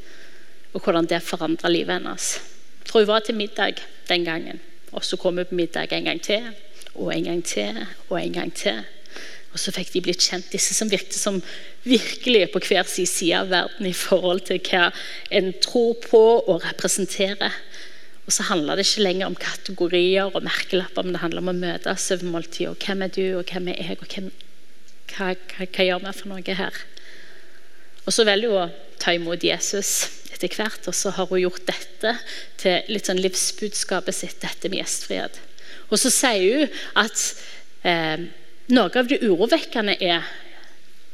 [0.73, 2.31] Og hvordan det forandra livet hennes.
[2.85, 4.61] For hun var til middag den gangen.
[4.91, 6.47] Og så kom hun på middag en gang til,
[6.95, 8.79] og en gang til, og en gang til.
[9.53, 11.39] Og så fikk de blitt kjent, disse som virket som
[11.83, 14.89] virkelig på hver sin side av verden i forhold til hva
[15.33, 17.55] en tror på og representerer.
[18.27, 21.57] Og så handla det ikke lenger om kategorier og merkelapper, men det handla om å
[21.57, 22.75] møtes over måltidet.
[22.75, 24.29] Og hvem er du, og hvem er jeg, og hvem
[25.15, 26.79] hva, hva, hva gjør vi for noe her?
[28.05, 30.87] Og så velger hun å ta imot Jesus etter hvert.
[30.89, 32.15] Og så har hun gjort dette
[32.61, 35.35] til litt sånn livsbudskapet sitt, dette med gjestfrihet.
[35.89, 36.67] Og så sier hun
[37.01, 37.17] at
[37.87, 38.17] eh,
[38.73, 40.21] noe av det urovekkende er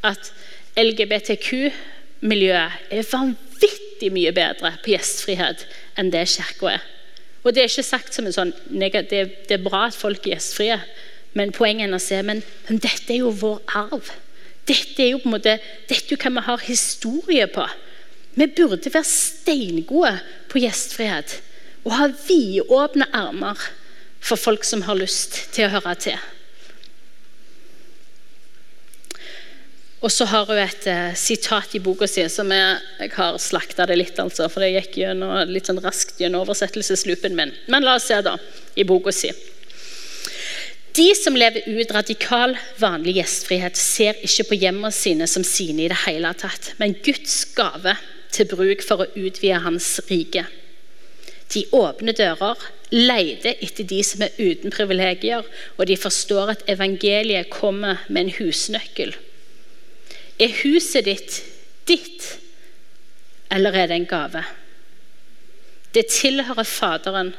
[0.05, 0.31] at
[0.79, 5.65] LGBTQ-miljøet er vanvittig mye bedre på gjestfrihet
[5.99, 6.83] enn det kirka er.
[7.45, 9.13] Og Det er ikke sagt som en sånn det,
[9.53, 10.79] er bra at folk er gjestfrie,
[11.35, 14.11] men poenget er å men, men dette er jo vår arv.
[14.65, 15.57] Dette er jo på en måte,
[15.89, 17.65] dette er hva vi har historie på.
[18.35, 20.13] Vi burde være steingode
[20.51, 21.39] på gjestfrihet
[21.85, 23.59] og ha vidåpne armer
[24.25, 26.23] for folk som har lyst til å høre til.
[30.05, 33.87] Og så har hun et uh, sitat i boka si som jeg, jeg har slakta
[33.89, 37.53] det litt, altså, for det gikk gjennom, litt sånn raskt gjennom oversettelsesloopen min.
[37.71, 38.35] Men la oss se, da,
[38.77, 39.31] i boka si.
[40.95, 45.89] De som lever ut radikal, vanlig gjestfrihet, ser ikke på hjemmene sine som sine i
[45.91, 47.97] det hele tatt, men Guds gave
[48.35, 50.45] til bruk for å utvide Hans rike.
[51.51, 52.63] De åpner dører,
[52.95, 58.35] leter etter de som er uten privilegier, og de forstår at evangeliet kommer med en
[58.39, 59.15] husnøkkel
[60.39, 61.41] er huset ditt
[61.85, 62.23] ditt,
[63.53, 64.41] eller er det en gave?
[65.93, 67.35] Det tilhører Faderen.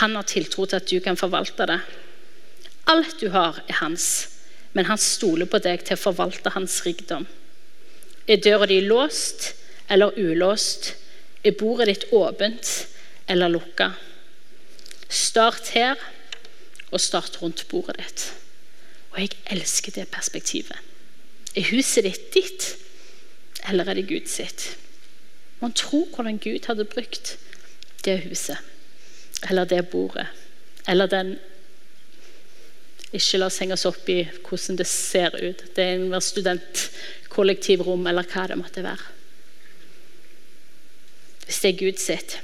[0.00, 1.78] Han har tiltro til at du kan forvalte det.
[2.86, 4.28] Alt du har, er hans,
[4.72, 7.26] men han stoler på deg til å forvalte hans rikdom.
[8.30, 9.54] Er døra di låst
[9.90, 10.94] eller ulåst?
[11.44, 12.68] Er bordet ditt åpent
[13.28, 13.92] eller lukka?
[15.10, 15.98] Start her,
[16.90, 18.26] og start rundt bordet ditt.
[19.10, 20.76] Og jeg elsker det perspektivet.
[21.56, 22.76] Er huset ditt ditt,
[23.68, 24.76] eller er det Gud sitt?
[25.60, 27.36] Man tror hvordan Gud hadde brukt
[28.04, 28.56] det huset,
[29.48, 30.26] eller det bordet,
[30.88, 31.38] eller den
[33.10, 35.64] Ikke la oss henge oss opp i hvordan det ser ut.
[35.74, 39.16] Det er en studentkollektivrom, eller hva det måtte være.
[41.46, 42.36] Hvis det er Gud sitt.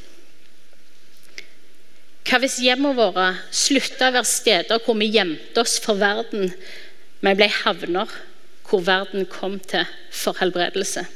[2.26, 6.50] Hva hvis hjemmene våre slutta å være steder hvor vi gjemte oss for verden,
[7.22, 8.10] men ble havner
[8.66, 11.06] hvor verden kom til for helbredelse.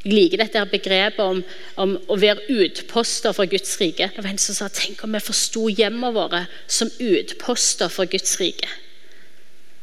[0.00, 1.40] Jeg liker dette begrepet om,
[1.80, 4.10] om, å være utposter for Guds rike.
[4.14, 8.38] Det var en som sa tenk om vi forsto hjemmene våre som utposter for Guds
[8.40, 8.68] rike.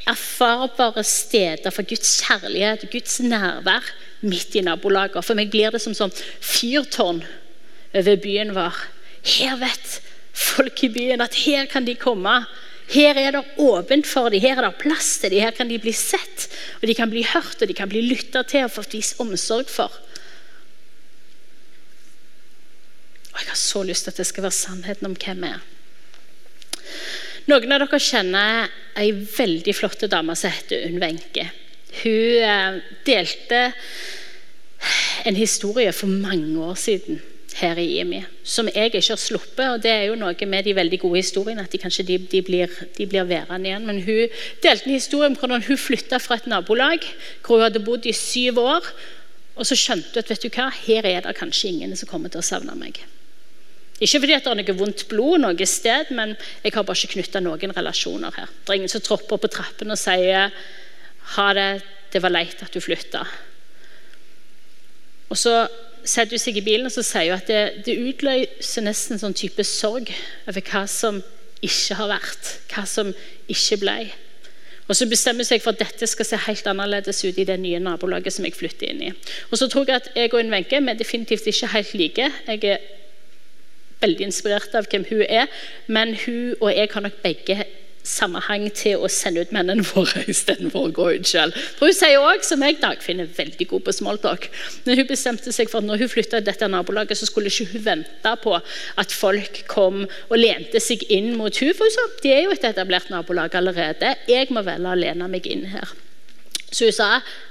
[0.08, 3.90] Erfarbare steder for Guds kjærlighet, Guds nærvær
[4.26, 5.26] midt i nabolaget.
[5.26, 7.24] For meg blir det som sånn fyrtårn
[7.98, 8.78] over byen vår.
[9.38, 10.00] Her vet
[10.38, 12.40] folk i byen at her kan de komme
[12.88, 15.80] her er det åpent for dem, her er det plass til dem, her kan de
[15.82, 16.48] bli sett.
[16.80, 19.68] Og de kan bli hørt og de kan bli lytta til og fått vist omsorg
[19.72, 19.92] for.
[23.34, 25.66] Og Jeg har så lyst til at det skal være sannheten om hvem vi er.
[27.48, 31.46] Noen av dere kjenner ei veldig flott dame som heter Unn Wenche.
[32.02, 33.62] Hun eh, delte
[35.28, 37.22] en historie for mange år siden
[37.58, 39.66] her i IMI, som jeg ikke har sluppet.
[39.66, 42.42] og Det er jo noe med de veldig gode historiene, at de kanskje de, de
[42.46, 43.88] blir, de blir værende igjen.
[43.88, 47.06] Men hun delte en historie om hvordan hun flytta fra et nabolag
[47.42, 48.90] hvor hun hadde bodd i syv år.
[49.58, 52.30] Og så skjønte hun at vet du hva, her er det kanskje ingen som kommer
[52.30, 53.02] til å savne meg.
[53.98, 57.42] Ikke fordi det er noe vondt blod noe sted, men jeg har bare ikke knytta
[57.42, 58.52] noen relasjoner her.
[58.62, 60.54] Det er ingen som tropper på trappene og sier
[61.34, 61.70] ha det,
[62.14, 63.26] det var leit at du flytta.
[65.34, 65.66] Og så
[66.08, 69.26] setter hun seg i bilen og så sier hun at det, det utløser nesten en
[69.26, 70.12] sånn type sorg
[70.48, 71.22] over hva som
[71.66, 73.12] ikke har vært, hva som
[73.50, 73.98] ikke ble.
[74.88, 77.58] Og Så bestemmer hun seg for at dette skal se helt annerledes ut i det
[77.60, 79.10] nye nabolaget som jeg flytter inn i.
[79.52, 82.30] Og så tror jeg at jeg og en Wenche er definitivt ikke helt like.
[82.48, 82.86] Jeg er
[84.00, 85.52] veldig inspirert av hvem hun er,
[85.88, 87.66] men hun og jeg har nok begge
[88.08, 91.58] sammenheng til å sende ut mennene våre istedenfor å gå ut selv.
[91.80, 94.50] For Hun sier også, som jeg Dagfinn er veldig god på smalltalk.
[94.86, 97.72] Men hun bestemte seg for at når hun flytta til dette nabolaget, så skulle ikke
[97.74, 102.08] hun vente på at folk kom og lente seg inn mot hun, for hun sa
[102.24, 104.16] De er jo et etablert nabolag allerede.
[104.30, 105.96] Jeg må vel alene lene meg inn her.
[106.68, 107.08] Så hun sa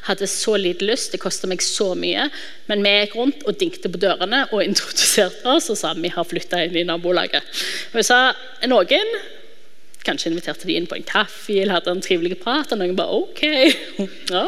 [0.06, 2.28] hadde så lite lyst, det kosta meg så mye.
[2.68, 6.28] Men vi gikk rundt og dinkte på dørene og introduserte oss og sa vi har
[6.28, 7.46] flytta inn i nabolaget.
[7.94, 8.20] Hun sa
[8.68, 9.16] noen
[10.06, 12.72] Kanskje inviterte de inn på en kaffe eller hadde en trivelig prat.
[12.72, 13.44] Og noen bare OK.
[14.32, 14.46] Ja,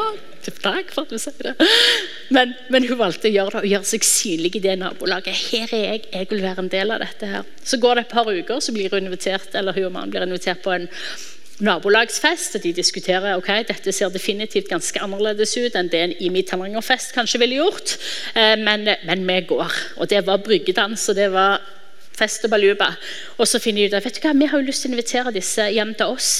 [0.63, 1.69] takk for at du sier det.
[2.33, 5.37] Men, men, hun valgte å gjøre det og gjøre seg synlig i det nabolaget.
[5.53, 7.29] Her er jeg, jeg vil være en del av dette.
[7.29, 7.49] her.
[7.63, 10.25] Så går det et par uker, så blir hun invitert eller hun og mannen blir
[10.25, 10.89] invitert på en
[11.65, 12.57] nabolagsfest.
[12.57, 17.15] og De diskuterer ok, dette ser definitivt ganske annerledes ut enn det en Imi Tananger-fest
[17.17, 17.97] kanskje ville gjort.
[18.35, 19.81] Eh, men, men vi går.
[19.99, 21.61] Og det var bryggedans, og det var
[22.19, 22.93] fest og baluba.
[23.39, 24.97] Og så finner de ut at vet du hva, vi har jo lyst til å
[24.97, 26.33] invitere disse hjem til oss.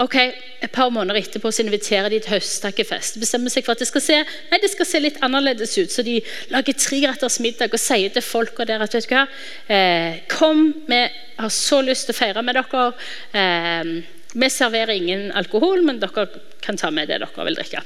[0.00, 0.16] ok,
[0.62, 3.18] Et par måneder etterpå så inviterer de til høsttakkefest.
[3.20, 4.16] Bestemmer seg for at det skal se,
[4.50, 5.92] nei, det skal se litt annerledes ut.
[5.92, 6.18] Så de
[6.52, 9.26] lager treretters middag og sier til folka der at vet du hva,
[9.68, 11.02] eh, kom, vi
[11.36, 12.86] har så lyst til å feire med dere.
[13.32, 13.94] Eh,
[14.32, 16.28] vi serverer ingen alkohol, men dere
[16.62, 17.82] kan ta med det dere vil drikke.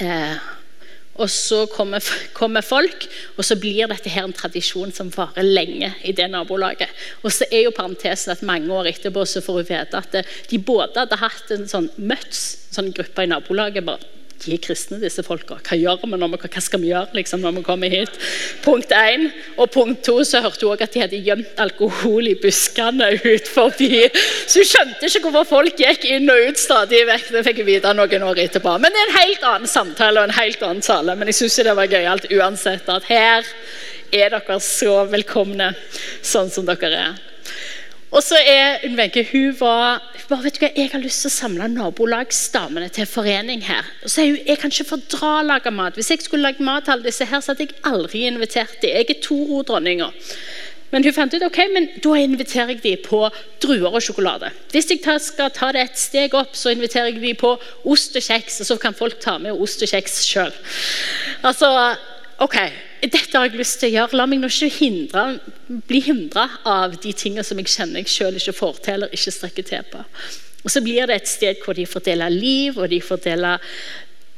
[0.00, 0.36] Eh,
[1.20, 3.04] og så kommer, kommer, folk,
[3.36, 6.88] og så blir dette her en tradisjon som varer lenge i det nabolaget.
[7.20, 10.16] Og så er jo parentesen at mange år etterpå så får hun vite at
[10.48, 12.42] de både hadde hatt en sånn møts,
[12.72, 14.08] sånn gruppe i nabolaget bare
[14.42, 15.58] de er kristne, disse folka.
[15.62, 18.18] Hva gjør vi når vi, hva skal vi gjøre liksom, når vi kommer hit?
[18.64, 19.28] Punkt én.
[19.56, 23.50] Og punkt to så hørte hun også at de hadde gjemt alkohol i buskene ut.
[23.52, 27.30] Så hun skjønte ikke hvorfor folk gikk inn og ut stadig vekk.
[27.36, 28.76] Det fikk hun vite noen år etterpå.
[28.82, 31.16] Men det er en helt annen samtale og en helt annen tale.
[31.18, 33.46] Men jeg syns det var gøyalt uansett at her
[34.12, 35.72] er dere så velkomne
[36.20, 37.20] sånn som dere er.
[38.12, 41.30] Og så er Unn Wenche hun var bare, vet du hva, Jeg har lyst til
[41.30, 43.88] å samle nabolagsdamene til forening her.
[44.04, 45.96] Og så er hun, Jeg kan ikke fordra å lage mat.
[45.96, 48.92] Hvis jeg skulle lage mat til alle disse her, så hadde jeg aldri invitert dem.
[48.92, 50.12] Jeg er Toro-dronninga.
[50.92, 53.22] Men hun fant ut ok, men da inviterer jeg dem på
[53.64, 54.50] druer og sjokolade.
[54.74, 57.54] Hvis jeg skal ta det et steg opp, så inviterer jeg dem på
[57.88, 58.60] ost og kjeks.
[58.60, 60.52] Og så kan folk ta med ost og kjeks sjøl.
[61.48, 61.72] Altså,
[62.44, 62.58] ok,
[63.02, 64.18] dette har jeg lyst til å gjøre.
[64.20, 65.24] La meg nå ikke hindre,
[65.88, 69.34] bli hindra av de tingene som jeg kjenner jeg sjøl ikke får til eller ikke
[69.34, 70.04] strekker til på.
[70.62, 73.58] Og Så blir det et sted hvor de fordeler liv, og de fordeler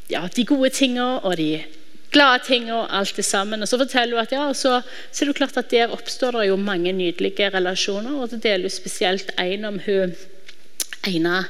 [0.09, 1.65] ja, de gode tingene og de
[2.15, 3.61] glade tingene og alt det sammen.
[3.61, 4.79] Og så forteller hun at ja, så,
[5.11, 8.17] så er det klart at der oppstår det jo mange nydelige relasjoner.
[8.17, 10.15] og Det deler spesielt en om hun
[11.05, 11.43] ene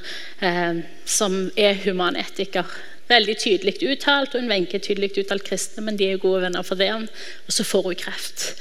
[0.43, 2.67] eh, som er humanetiker
[3.09, 6.81] Veldig tydelig uttalt, og en Wenche tydelig uttalt kristne, men de er gode venner for
[6.81, 6.91] det.
[6.93, 8.55] Og så får hun kreft,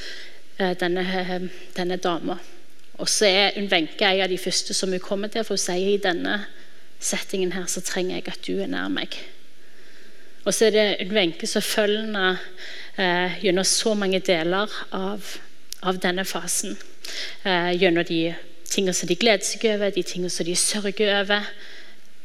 [0.60, 2.38] eh, denne, eh, denne dama.
[2.98, 5.64] Og så er hun Wenche en av de første som hun kommer til, for hun
[5.64, 6.46] sier i denne
[7.04, 9.18] settingen her så trenger jeg at du er nær meg.
[10.46, 12.38] Og så er det hun Wenche som følger henne
[12.98, 15.38] eh, gjennom så mange deler av,
[15.82, 16.78] av denne fasen.
[17.44, 18.36] Eh, gjennom de
[18.68, 21.48] tingene som de gleder seg over, de tingene som de sørger over.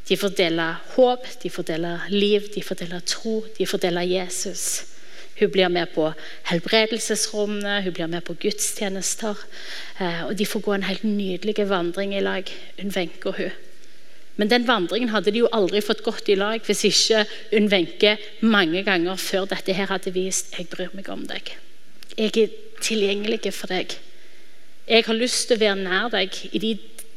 [0.09, 4.85] De fordeler håp, de fordeler liv, de fordeler tro, de fordeler Jesus.
[5.39, 6.09] Hun blir med på
[6.51, 9.39] helbredelsesrommene, hun blir med på gudstjenester.
[10.01, 12.49] Eh, og De får gå en helt nydelig vandring i lag,
[12.81, 13.53] Unn Wenche og hun.
[14.39, 17.25] Men den vandringen hadde de jo aldri fått gått i lag hvis ikke
[17.59, 21.57] Unn Wenche mange ganger før dette her hadde vist jeg bryr meg om deg.
[22.15, 23.97] Jeg er tilgjengelig for deg.
[24.89, 26.71] Jeg har lyst til å være nær deg i de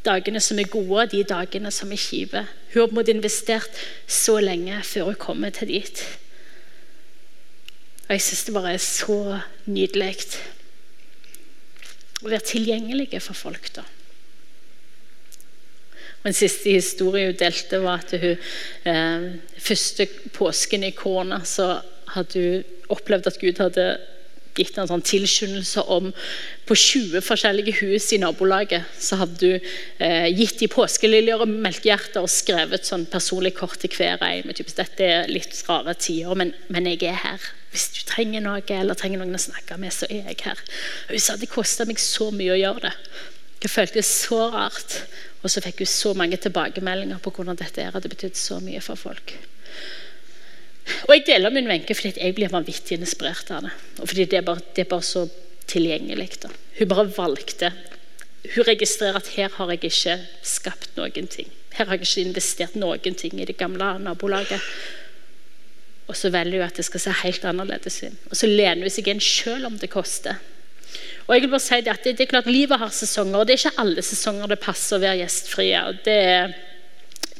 [0.05, 2.45] dagene som er gode, de dagene som er kjipe.
[2.73, 6.03] Hun har på investert så lenge før hun kommer til dit.
[8.07, 10.15] Og Jeg syns det bare er så nydelig
[12.21, 13.71] å være tilgjengelig for folk.
[13.75, 13.85] da.
[16.21, 18.37] Og En siste historie hun delte, var at hun
[18.85, 21.79] eh, første påsken i korona så
[22.13, 23.87] hadde hun opplevd at Gud hadde
[24.57, 26.11] gitt en sånn tilskyndelse om
[26.67, 29.71] På 20 forskjellige hus i nabolaget så hadde du
[30.03, 34.45] eh, gitt de påskeliljer og melkehjerter og skrevet sånn personlig kort til hver en.
[34.45, 37.49] med typisk, Dette er litt rare tider, men, men, jeg er her.
[37.71, 40.63] Hvis du trenger noe eller trenger noen å snakke med, så er jeg her.
[41.09, 42.95] Hun sa det kosta meg så mye å gjøre det.
[43.61, 45.01] Jeg følte det så rart.
[45.41, 48.99] Og så fikk hun så mange tilbakemeldinger på hvordan dette hadde betydd så mye for
[48.99, 49.33] folk.
[51.07, 53.71] Og Jeg deler min Wenche fordi jeg blir vanvittig inspirert av det.
[53.99, 55.25] Og fordi det er bare, det er bare så
[55.71, 56.29] tilgjengelig.
[56.43, 56.51] Da.
[56.79, 57.71] Hun bare valgte.
[58.55, 61.51] Hun registrerer at her har jeg ikke skapt noen ting.
[61.77, 64.61] Her har jeg ikke investert noen ting i det gamle nabolaget.
[66.09, 68.25] Og så velger hun at det skal se helt annerledes ut.
[68.31, 70.41] Og så lener hun seg inn selv om det koster.
[71.27, 73.47] Og jeg vil bare si det at det, det er klart Livet har sesonger, og
[73.47, 75.83] det er ikke alle sesonger det passer å være gjestfrie.
[76.03, 76.55] det er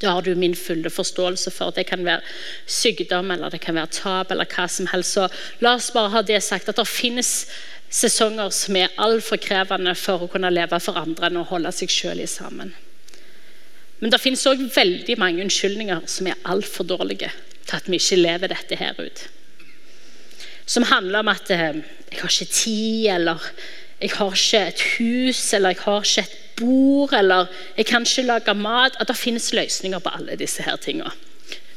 [0.02, 1.72] det har du min fulle forståelse for.
[1.72, 2.22] Det kan være
[2.66, 5.18] sykdom eller det kan være tap eller hva som helst.
[5.18, 5.28] Så
[5.62, 7.32] la oss bare ha det sagt at det finnes
[7.92, 11.92] sesonger som er altfor krevende for å kunne leve for andre enn å holde seg
[11.92, 12.74] sjøl sammen.
[14.02, 17.30] Men det finnes òg veldig mange unnskyldninger som er altfor dårlige
[17.68, 19.28] til at vi ikke lever dette her ut.
[20.66, 21.76] Som handler om at eh,
[22.12, 23.40] 'jeg har ikke tid', eller
[24.02, 27.46] 'jeg har ikke et hus', eller 'jeg har ikke et bord, eller
[27.78, 28.92] jeg kan ikke lage mat.
[29.00, 31.12] At det finnes løsninger på alle disse her tingene.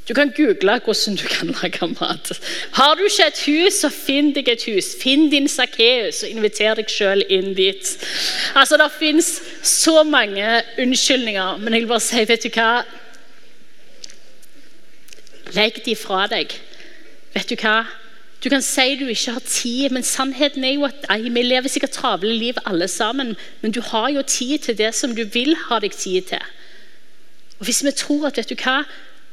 [0.09, 2.33] Du kan google hvordan du kan lage mat.
[2.73, 4.85] Har du ikke et hus, så finn deg et hus.
[5.03, 8.07] Finn din Sakkeus og inviter deg sjøl inn dit.
[8.55, 12.85] Altså, Det fins så mange unnskyldninger, men jeg vil bare si, vet du hva
[15.55, 16.51] Legg de fra deg.
[17.35, 17.85] Vet du hva?
[18.45, 21.73] Du kan si du ikke har tid, men sannheten er jo at ei, vi lever
[21.73, 23.33] sikkert travle liv alle sammen.
[23.63, 26.45] Men du har jo tid til det som du vil ha deg tid til.
[27.59, 28.83] Og Hvis vi tror at vet du hva,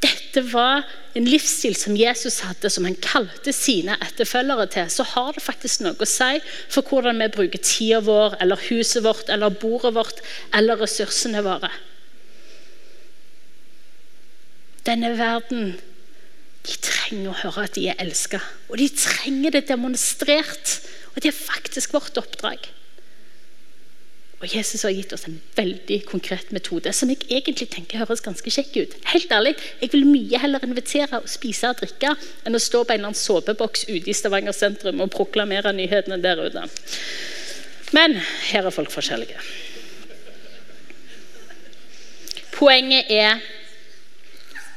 [0.01, 5.36] dette var en livsstil som Jesus hadde, som han kalte sine etterfølgere til, så har
[5.36, 6.39] det faktisk noe å si
[6.72, 10.24] for hvordan vi bruker tida vår, eller huset vårt, eller bordet vårt,
[10.55, 11.70] eller ressursene våre.
[14.88, 15.76] Denne verden
[16.68, 18.41] de trenger å høre at de er elska.
[18.70, 20.78] Og de trenger det demonstrert.
[21.14, 22.70] Og det er faktisk vårt oppdrag.
[24.41, 28.49] Og Jesus har gitt oss en veldig konkret metode som jeg egentlig tenker høres ganske
[28.49, 28.95] kjekk ut.
[29.12, 32.93] Helt ærlig, Jeg vil mye heller invitere og spise og drikke enn å stå på
[32.93, 36.66] en eller annen såpeboks ute i Stavanger sentrum og proklamere nyhetene der ute.
[37.93, 38.18] Men
[38.49, 39.38] her er folk forskjellige.
[42.57, 43.45] Poenget er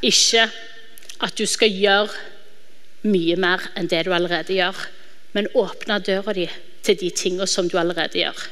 [0.04, 0.50] ikke
[1.24, 2.12] at du skal gjøre
[3.08, 4.76] mye mer enn det du allerede gjør,
[5.34, 6.46] men åpne døra di
[6.84, 8.44] til de tingene som du allerede gjør.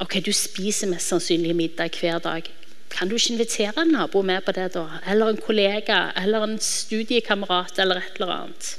[0.00, 2.42] Ok, Du spiser mest sannsynlig middag hver dag.
[2.88, 4.86] Kan du ikke invitere en nabo med på det, da?
[5.10, 8.78] Eller en kollega, eller en studiekamerat, eller et eller annet?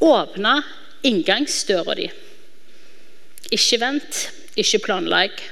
[0.00, 0.62] Åpne
[1.02, 2.10] inngangsdøra di.
[3.50, 5.42] Ikke vent, ikke planlegg.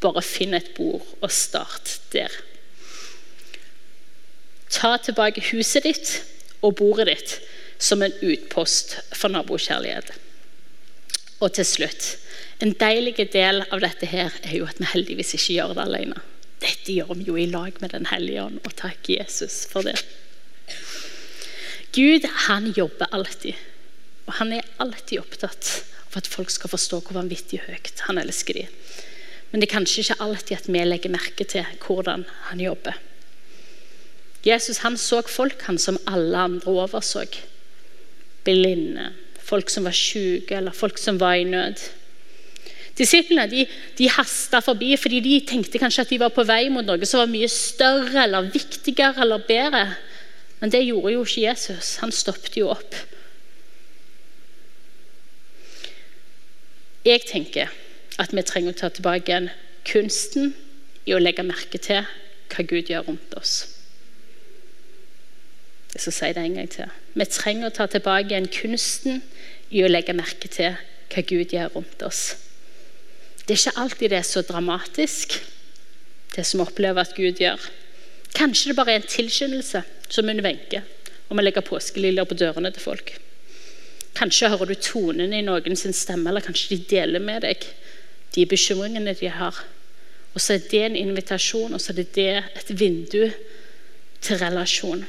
[0.00, 2.32] Bare finn et bord og start der.
[4.72, 6.12] Ta tilbake huset ditt
[6.62, 7.36] og bordet ditt
[7.82, 10.12] som en utpost for nabokjærlighet.
[11.42, 12.12] Og til slutt
[12.62, 16.20] en deilig del av dette her er jo at vi heldigvis ikke gjør det alene.
[16.62, 19.96] Dette gjør vi jo i lag med Den hellige ånd, og takk Jesus for det.
[21.92, 23.58] Gud han jobber alltid,
[24.28, 25.72] og han er alltid opptatt
[26.06, 28.70] av at folk skal forstå hvor vanvittig høyt han elsker dem.
[29.50, 32.94] Men det er kanskje ikke alltid at vi legger merke til hvordan han jobber.
[34.44, 37.24] Jesus han så folk han som alle andre overså.
[38.44, 41.78] Blinde, folk som var syke, eller folk som var i nød.
[42.98, 43.64] Disiplene de,
[43.96, 47.22] de hasta forbi fordi de tenkte kanskje at de var på vei mot noe som
[47.22, 49.86] var mye større eller viktigere eller bedre.
[50.60, 51.96] Men det gjorde jo ikke Jesus.
[52.02, 52.98] Han stoppet jo opp.
[57.02, 57.72] Jeg tenker
[58.22, 59.40] at vi trenger å ta tilbake
[59.88, 60.52] kunsten
[61.08, 62.04] i å legge merke til
[62.52, 63.71] hva Gud gjør rundt oss.
[65.92, 66.92] Jeg skal si det en gang til.
[67.14, 69.20] Vi trenger å ta tilbake igjen kunsten
[69.70, 70.78] i å legge merke til
[71.12, 72.22] hva Gud gjør rundt oss.
[73.42, 75.36] Det er ikke alltid det er så dramatisk,
[76.36, 77.60] det som vi opplever at Gud gjør.
[78.32, 80.80] Kanskje det bare er en tilskyndelse, som under Wenche,
[81.28, 83.12] om å legge påskeliljer på dørene til folk.
[84.16, 87.66] Kanskje hører du tonen i noen sin stemme, eller kanskje de deler med deg
[88.32, 89.58] de bekymringene de har.
[90.32, 93.26] Og så er det en invitasjon, og så er det et vindu
[94.22, 95.04] til relasjon.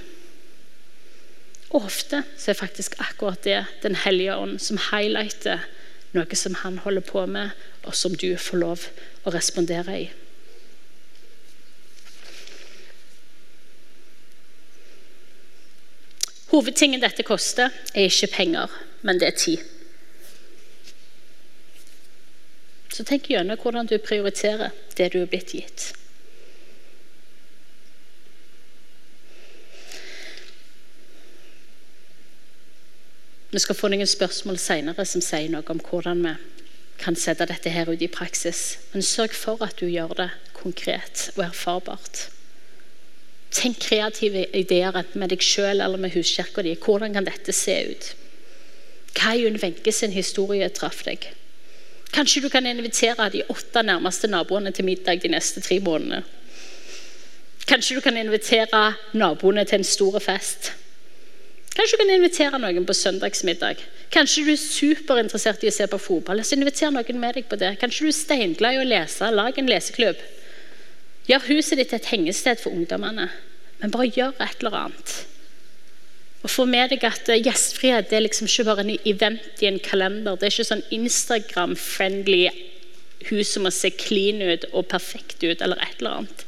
[1.73, 5.65] Og ofte så er faktisk akkurat det Den hellige ånd som highlighter
[6.13, 7.49] noe som han holder på med,
[7.83, 8.85] og som du får lov
[9.25, 10.03] å respondere i.
[16.53, 18.69] Hovedtingen dette koster, er ikke penger,
[19.01, 19.63] men det er tid.
[22.93, 25.87] Så tenk gjennom hvordan du prioriterer det du er blitt gitt.
[33.53, 36.31] Vi skal få noen spørsmål senere som sier noe om hvordan vi
[37.03, 38.79] kan sette dette her ut i praksis.
[38.93, 42.27] Men sørg for at du gjør det konkret og erfarbart.
[43.53, 46.73] Tenk kreative ideer enten med deg sjøl eller med huskirka di.
[46.73, 48.09] Hvordan kan dette se ut?
[49.13, 51.29] Hva Unn Wenche sin historie traff deg?
[52.13, 56.23] Kanskje du kan invitere de åtte nærmeste naboene til middag de neste tre månedene.
[57.69, 60.73] Kanskje du kan invitere naboene til en stor fest.
[61.73, 63.81] Kanskje du kan invitere noen på søndagsmiddag.
[64.13, 66.43] Kanskje du er superinteressert i å se på fotball.
[66.45, 67.71] Så inviter noen med deg på det.
[67.81, 69.31] Kanskje du er steinglad i å lese.
[69.33, 70.21] Lag en leseklubb.
[71.29, 73.31] Gjør huset ditt til et hengested for ungdommene.
[73.81, 75.15] Men bare gjør et eller annet.
[76.43, 79.69] Og Få med deg at eh, gjestfrihet det er liksom ikke bare en event i
[79.71, 80.37] en kalender.
[80.37, 82.43] Det er ikke sånn Instagram-friendly
[83.31, 86.43] hus som må se clean ut og perfekt ut, eller et eller annet.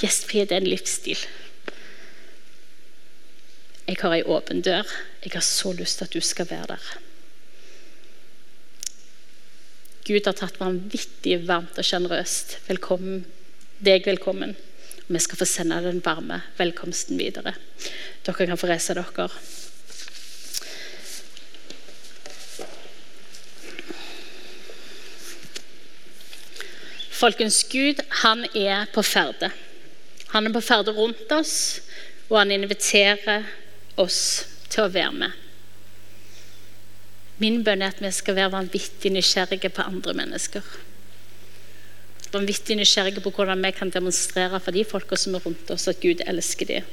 [0.00, 1.20] Gjestfrihet er en livsstil.
[3.86, 4.88] Jeg har ei åpen dør.
[5.22, 6.86] Jeg har så lyst til at du skal være der.
[10.06, 13.20] Gud har tatt vanvittig varmt og sjenerøst velkommen,
[13.78, 14.56] deg velkommen.
[15.06, 17.52] Vi skal få sende den varme velkomsten videre.
[18.26, 19.28] Dere kan få reise dere.
[27.16, 29.52] Folkens, Gud han er på ferde.
[30.34, 31.54] Han er på ferde rundt oss,
[32.26, 33.46] og han inviterer
[34.00, 34.20] oss
[34.70, 35.42] til å være med.
[37.38, 40.62] Min bønn er at vi skal være vanvittig nysgjerrige på andre mennesker.
[42.32, 46.00] vanvittig nysgjerrige på hvordan vi kan demonstrere for de folka som er rundt oss, at
[46.00, 46.88] Gud elsker dem.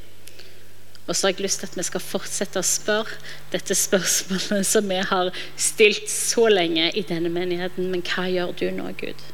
[1.08, 3.18] Og så har jeg lyst til at vi skal fortsette å spørre
[3.52, 7.90] dette spørsmålet som vi har stilt så lenge i denne menigheten.
[7.92, 9.26] Men hva gjør du nå, Gud?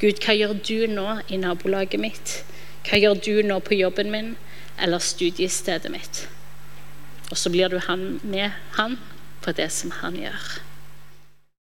[0.00, 2.40] Gud, hva gjør du nå i nabolaget mitt?
[2.88, 4.34] Hva gjør du nå på jobben min
[4.82, 6.26] eller studiestedet mitt?
[7.30, 8.98] Og så blir du han med han
[9.42, 10.46] på det som han gjør.